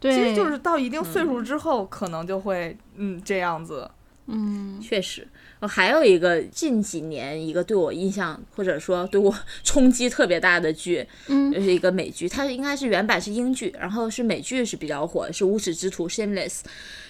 [0.00, 3.20] 对，其实就是到一定岁数之后，可能就会嗯。
[3.24, 3.90] 这样子。
[4.26, 4.80] 嗯。
[4.80, 5.26] 确实。
[5.60, 11.52] 呃还有一个近几年一个对我印象或者说对我冲击特别大的剧，嗯。
[11.52, 16.60] 就是一个美剧，它应该是原版是英剧，然后是美剧是比较火，是《无耻之徒》（Shameless）。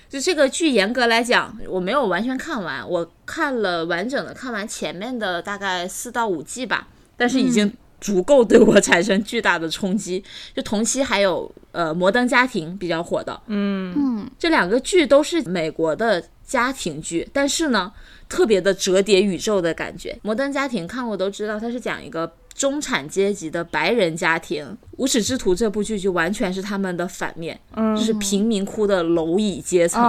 [0.08, 10.24] 就这个剧严格来讲，我没有完全看完，我看了完整的看完前面的大概四到五季吧，但是已经足够对我产生巨大的冲击。
[10.54, 17.92] 就同期还有呃《摩登家庭》比较火的，嗯嗯这两个剧都是美国的家庭剧，但是呢，
[18.28, 20.12] 特别的折叠宇宙的感觉。
[20.22, 24.64] 《摩登家庭》看过都知道，它是讲一个中产阶级的白人家庭，
[24.98, 30.02] 《无耻之徒》这部剧就完全是他们的反面，嗯就是贫民窟的蝼蚁阶层。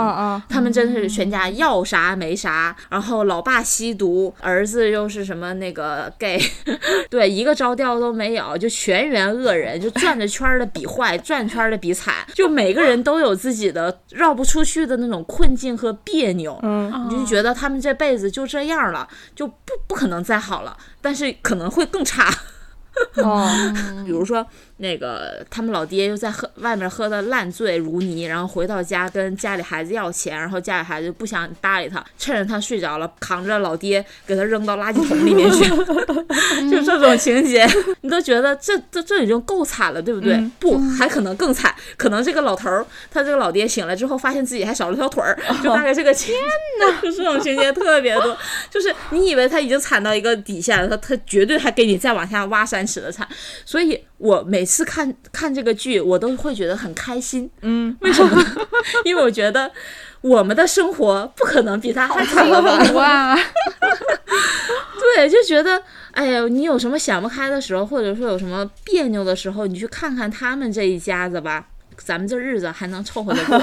[0.50, 6.38] 他们真的是全家要啥没啥，然后老爸吸毒，儿子又是什么那个 gay，
[7.10, 16.60] 对，一个招调都没有，就全员恶人，就转着圈儿的比坏，转圈儿的比惨，就每个人都有自己的绕不出去的那种困境和别扭。
[16.64, 19.54] 嗯你就觉得他们这辈子就这样了，就不
[19.88, 22.34] 不可能再好了，但是可能会更差。
[23.16, 23.48] 哦，
[24.04, 24.46] 比如说
[24.82, 35.67] 那个他们老爹又在喝外面喝的烂醉如泥，然后回到家跟家里孩子要钱，然后家里孩子不想搭理他，趁着他睡着了，扛着老爹给他扔到垃圾桶里面去，
[36.71, 37.67] 就这种情节，
[38.01, 40.34] 你都觉得这这这已经够惨了，对不对？
[40.34, 46.34] 嗯不，还可能更惨，可能这个老头儿他这个老爹醒来之后，发现自己还少了条腿儿，就大概这个情，
[47.03, 48.38] 就这种情节特别多，
[48.71, 53.27] 就是你以为他已经惨到一个底线了，他他绝对还给你再往下挖三尺的惨，
[53.65, 57.49] 所以我每次看看这个剧，我都会觉得很开心。
[57.61, 58.55] 嗯， 为什么呢？
[59.03, 59.72] 因为我觉得
[60.22, 62.78] 我们的生活不可能比他还惨了吧？
[62.93, 63.36] 哇，
[65.15, 71.65] 对，就觉得，哎呀，你有什么想不开的时候，或者说有什么别扭的时候，你去看看他们这一家子吧。
[72.04, 73.58] 咱们这日子还能凑合得过，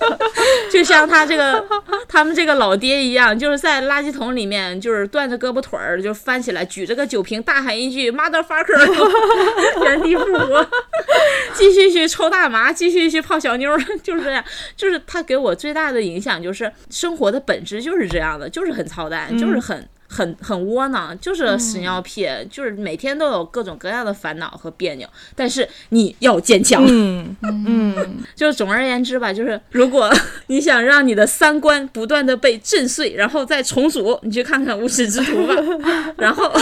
[0.70, 1.64] 就像他这个
[2.08, 9.14] 他们这个老爹一样，就是在垃圾桶里面，就是断着胳膊腿儿，就翻起来举着个酒瓶，大喊一句 “motherfucker”，
[9.84, 10.66] 原地复活，
[11.54, 14.44] 继续去抽大麻，继续去泡小妞儿，就是这样。
[14.76, 19.88] 就是他给我最大的影响，就是生活的本质就是这样的，就是很操蛋，就是很。
[20.12, 26.84] 很很窝囊，就是屎尿屁，就是每天都有各种各样的烦恼和别扭，但是你要坚强。
[26.88, 30.12] 嗯嗯， 就是总而言之吧，就是如果
[30.48, 36.12] 你想让你的三观不断的被震碎，然后再重组，你去看看《无耻之徒》吧。
[36.18, 36.52] 然后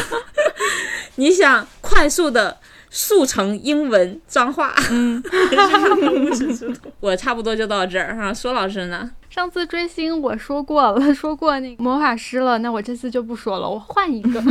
[1.14, 2.59] 你想快速的
[2.90, 6.72] 速成英文脏话，嗯，也是看看《无耻之徒》。
[7.01, 8.32] 我差不多就到这儿哈。
[8.34, 9.11] 说老师呢？
[9.39, 14.43] 上次追星我说过了， 说过那个魔法师了，那我这次就不说了，我换一个。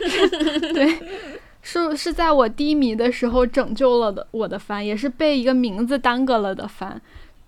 [0.72, 0.98] 对，
[1.60, 6.98] 是是在我低迷的时候拯救了的我的番，也是被一个名字耽搁了的番。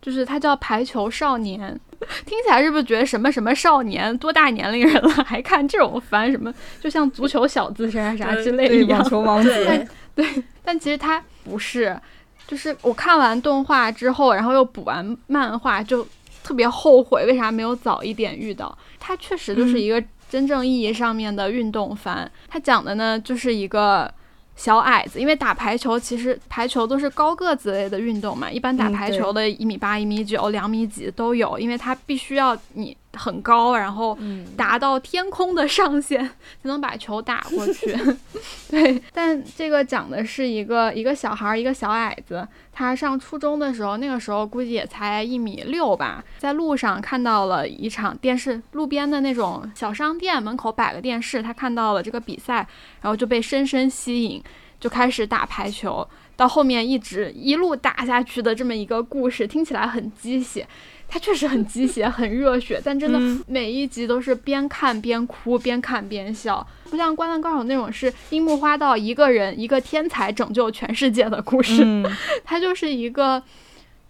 [0.03, 1.81] 就是它叫《排球少年》，
[2.26, 6.31] 听起来是不是觉得什么什么少年多大年龄人了还看这种番？
[6.31, 9.09] 什么就像足球小子啥啥之类的一样网。
[9.09, 11.99] 球王子，对，但其实它不是，
[12.47, 16.07] 就是我看完动画之后，然后又补完漫画，就
[16.49, 18.77] 特别后悔为啥没有早一点遇到。
[18.99, 24.11] 它确实就是一个真正意义上面的运动番，它讲的呢就是一个。
[24.59, 36.25] 小矮子，因为打排球，其实排球都是高个子类的运动嘛，一般打排球的一米八、一米九、两米几都有，因为它必须要你很高，然后嗯，达到天空的上限
[36.62, 37.95] 才能把球打过去。
[38.71, 52.57] 对，但这个讲的是一个一个小孩儿，一个小矮子，他上初中的时候，那个时候估计也才一米六吧，在路上看到了一场电视，路边的那种小商店门口摆个电视，他看到了这个比赛，
[53.01, 54.43] 然后就被深深吸引，
[54.79, 56.07] 就开始打排球。
[56.37, 60.64] 到后面一直一路打下去的这么一个故事，听起来很鸡血，
[61.11, 72.05] 它确实很鸡血，很热血，但真的嗯每一集都是边看边哭，边看边笑，不像《灌篮高手》那种是樱木花道一个人一个天才拯救全世界的故事，嗯，
[72.45, 73.43] 它就是一个，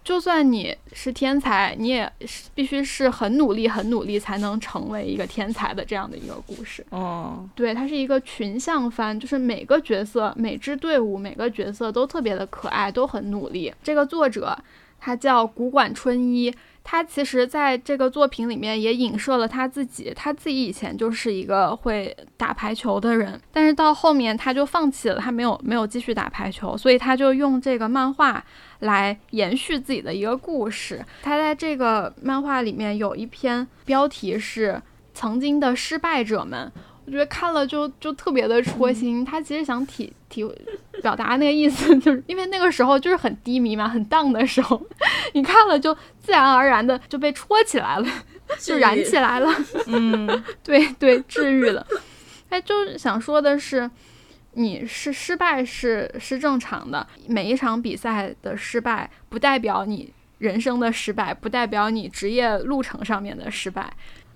[0.02, 6.84] 就算你是天才，你也是必须是很努力、很努力才能成为一个天才的这样的一个故事。
[6.90, 13.72] 哦，对，它是一个群像番，就是每个角色、每支队伍、每个角色都特别的可爱，都很努力。
[13.84, 14.58] 这个作者
[15.00, 16.52] 他叫古管春一，
[16.90, 28.42] 他其实在这个作品里面也影射了他自己，他自己以前就是一个会打排球的人，但是到后面他就放弃了，他没有没有继续打排球，所以他就用这个漫画
[28.78, 31.04] 来延续自己的一个故事。
[31.22, 34.80] 他在这个漫画里面有一篇标题是
[35.12, 36.72] “曾经的失败者们”。
[37.08, 39.24] 我觉得看了就就特别的戳心。
[39.24, 40.46] 他其实想体体
[41.00, 44.78] 表达那个意思， 就是因为那个时候就是很低迷嘛，很荡的时候，
[45.32, 48.06] 你看了就自然而然的就被戳起来了，
[48.60, 49.50] 就燃起来了。
[49.88, 51.86] 嗯，对对，治愈了。
[52.50, 53.90] 哎，就是想说的是，
[54.52, 63.90] 你是失败是是正常的，每一场比赛的失败不代表你人生的失败，不代表你职业路程上面的失败。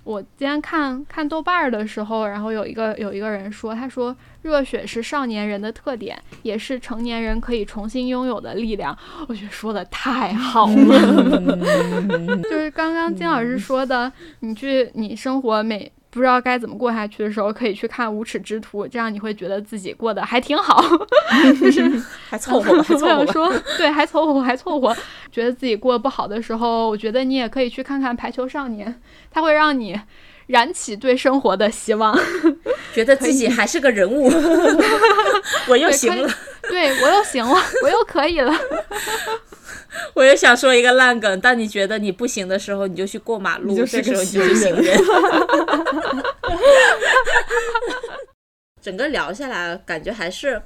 [0.05, 8.97] 我今天看看豆瓣儿的时候，然后有一个有一个人说，他说热血是少年人的特点，也是成年人可以重新拥有的力量。
[9.29, 12.43] 我觉得说的太好了。
[12.43, 20.85] 就是刚刚金老师说的，你去你生活每不知道该怎么过下去的时候，可以去看《无耻之徒》，这样你会觉得自己过得还挺好。
[21.59, 21.91] 就是
[22.29, 23.01] 还凑合吧， 还我。
[23.01, 24.95] 想说，对，还凑合，还凑合。
[25.31, 28.89] 觉得自己过得不好的时候，我觉得你也可以去看看《排球少年》，
[29.31, 29.99] 它会让你
[30.49, 32.15] 燃起对生活的希望。
[32.93, 34.31] 觉得自己还是个人物，
[35.69, 36.29] 我又行了。
[36.69, 38.53] 对我又行了，我又可以了。
[40.14, 44.99] 我也想说一个烂梗，当你觉得你不行的时候，你就去过马路，这时候你就行人。
[48.82, 50.61] 整个聊下来，感觉还是，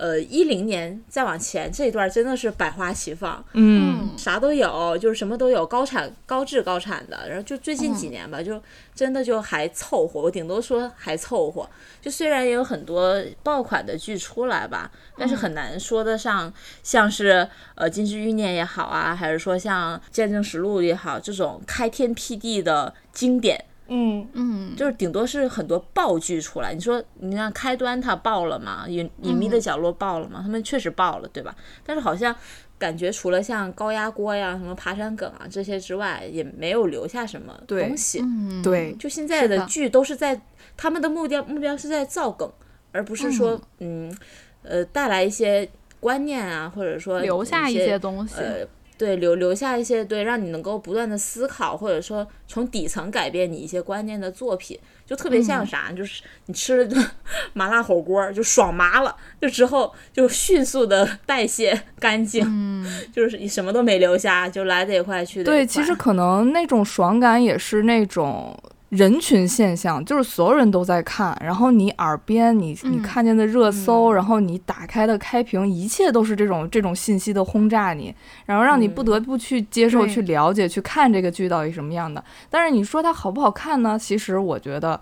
[0.00, 7.28] 呃，一零年再往前这一段真的是百花齐放，嗯，啥都有，就是什么都有，高产、高质、高产的。
[7.28, 8.58] 然后就最近几嗯年吧，就
[8.94, 11.68] 真的就还凑合，我顶多说还凑合。
[12.00, 16.50] 就虽然也有很多爆款的剧出来吧，但是很难说得上
[16.82, 23.66] 像是呃《金枝欲孽》也好啊，还是说像《见证实录》也好，这种开天辟地的经典。
[23.90, 28.86] 嗯，嗯，就是顶多是很多爆剧出来，你说你看开端它爆了吗？
[28.88, 30.40] 隐隐秘的角落爆了吗？
[30.42, 31.54] 他们确实爆了，对吧？
[31.84, 32.34] 但是好像
[32.78, 38.20] 感觉除了像高压锅呀、什么爬山梗啊这些之外，也没有留下什么东西。
[38.22, 40.40] 嗯，对，就现在的的剧都是在
[40.76, 42.50] 他们的目标目标是在造梗，
[42.92, 44.16] 而不是说嗯
[44.62, 45.68] 呃带来一些
[45.98, 48.36] 观念啊，或者说留下一些些东西。
[48.36, 48.64] 呃，
[49.00, 57.02] 对，留留下一些对，让你能够不断的思考，或者说从底层改变你一些观念的作品，就特别像啥，就是你吃了顿
[57.54, 68.54] 麻辣火锅就爽麻了，就之后就迅速的代谢干净，嗯， 就是你什么都没留下，就来得也快，去得也对，其实可能那种爽感也是那种
[68.90, 78.14] 人群现象，就是所有人都在看，然后你耳边你你嗯看见的热搜，然后你打开的开屏，一切都是这种这种信息的轰炸你，
[78.46, 82.22] 然后让你不得不去接受、对去了解、去看这个剧到底什么样的。
[82.50, 83.96] 但是你说它好不好看呢？
[83.98, 85.00] 其实我觉得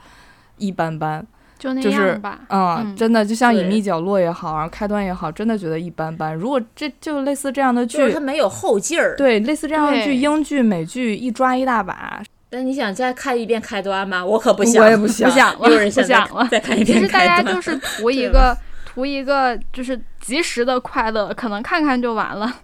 [0.58, 1.26] 一般般。
[1.58, 2.38] 就那就是样吧。
[2.50, 6.32] 嗯，嗯真的就像隐秘角落也好，然后开端也好，真的觉得一般般。
[6.32, 9.16] 如果这就类似这样的剧就是它，没有后劲儿。
[9.16, 12.22] 对，类似这样的剧，英剧、美剧一抓一大把。
[12.50, 14.24] 但你想再看一遍开端吗？
[14.24, 16.48] 我可不想，我也不想 不想了，有人不想想了。
[16.50, 17.24] 再看一遍其实大。
[17.24, 22.62] 家就是图一个图一个就是及时的快乐，可能看看就完了。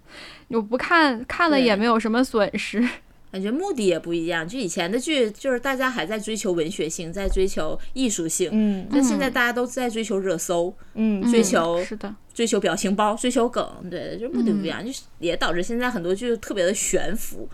[0.49, 2.87] 我不看看了也没有什么损失。
[3.33, 17.49] 感觉目的也不一样，就以前的剧就是大家还在追求文学性，在追求艺术性，嗯那现在大家都在追求热搜，嗯追求是的，追求表情包，追求梗，对，就目的不一样，就是也导致现在很多剧特别的悬浮，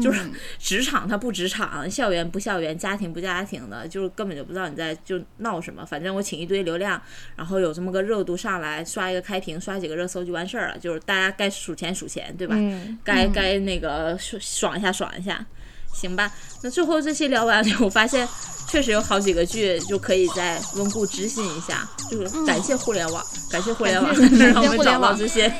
[0.00, 0.20] 就是
[0.58, 5.84] 职场它不职场，校园不校园，家庭不家庭的，就是根本就不知道你在就闹什么。
[5.84, 7.00] 反正我请一堆流量，
[7.36, 10.78] 然后有这么个热度上来，刷一个开屏，刷几个热搜就完事儿了。
[10.78, 12.54] 就是大家该数钱数钱，对吧？
[12.58, 15.44] 嗯该该那个爽爽一下爽一下，
[15.92, 16.30] 行吧？
[16.62, 18.26] 那最后这期聊完了， 我发现
[18.68, 24.12] 确实有好几个剧就可以再温故知新一下，就是感谢互联网，感谢互联网
[24.52, 25.52] 让我们找到这些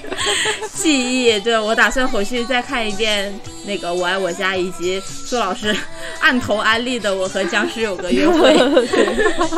[0.74, 1.38] 记忆。
[1.40, 5.76] 对我打算回去再看一遍那个《我爱我家》，以及苏老师
[6.20, 8.54] 按头安利的《我和僵尸有个约会》。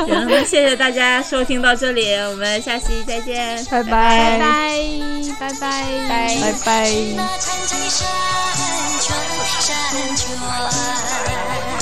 [0.07, 4.79] 行，那谢谢大家收听到这里，我们下期再见，拜拜拜
[5.39, 6.91] 拜拜拜拜拜。
[10.65, 11.74] light.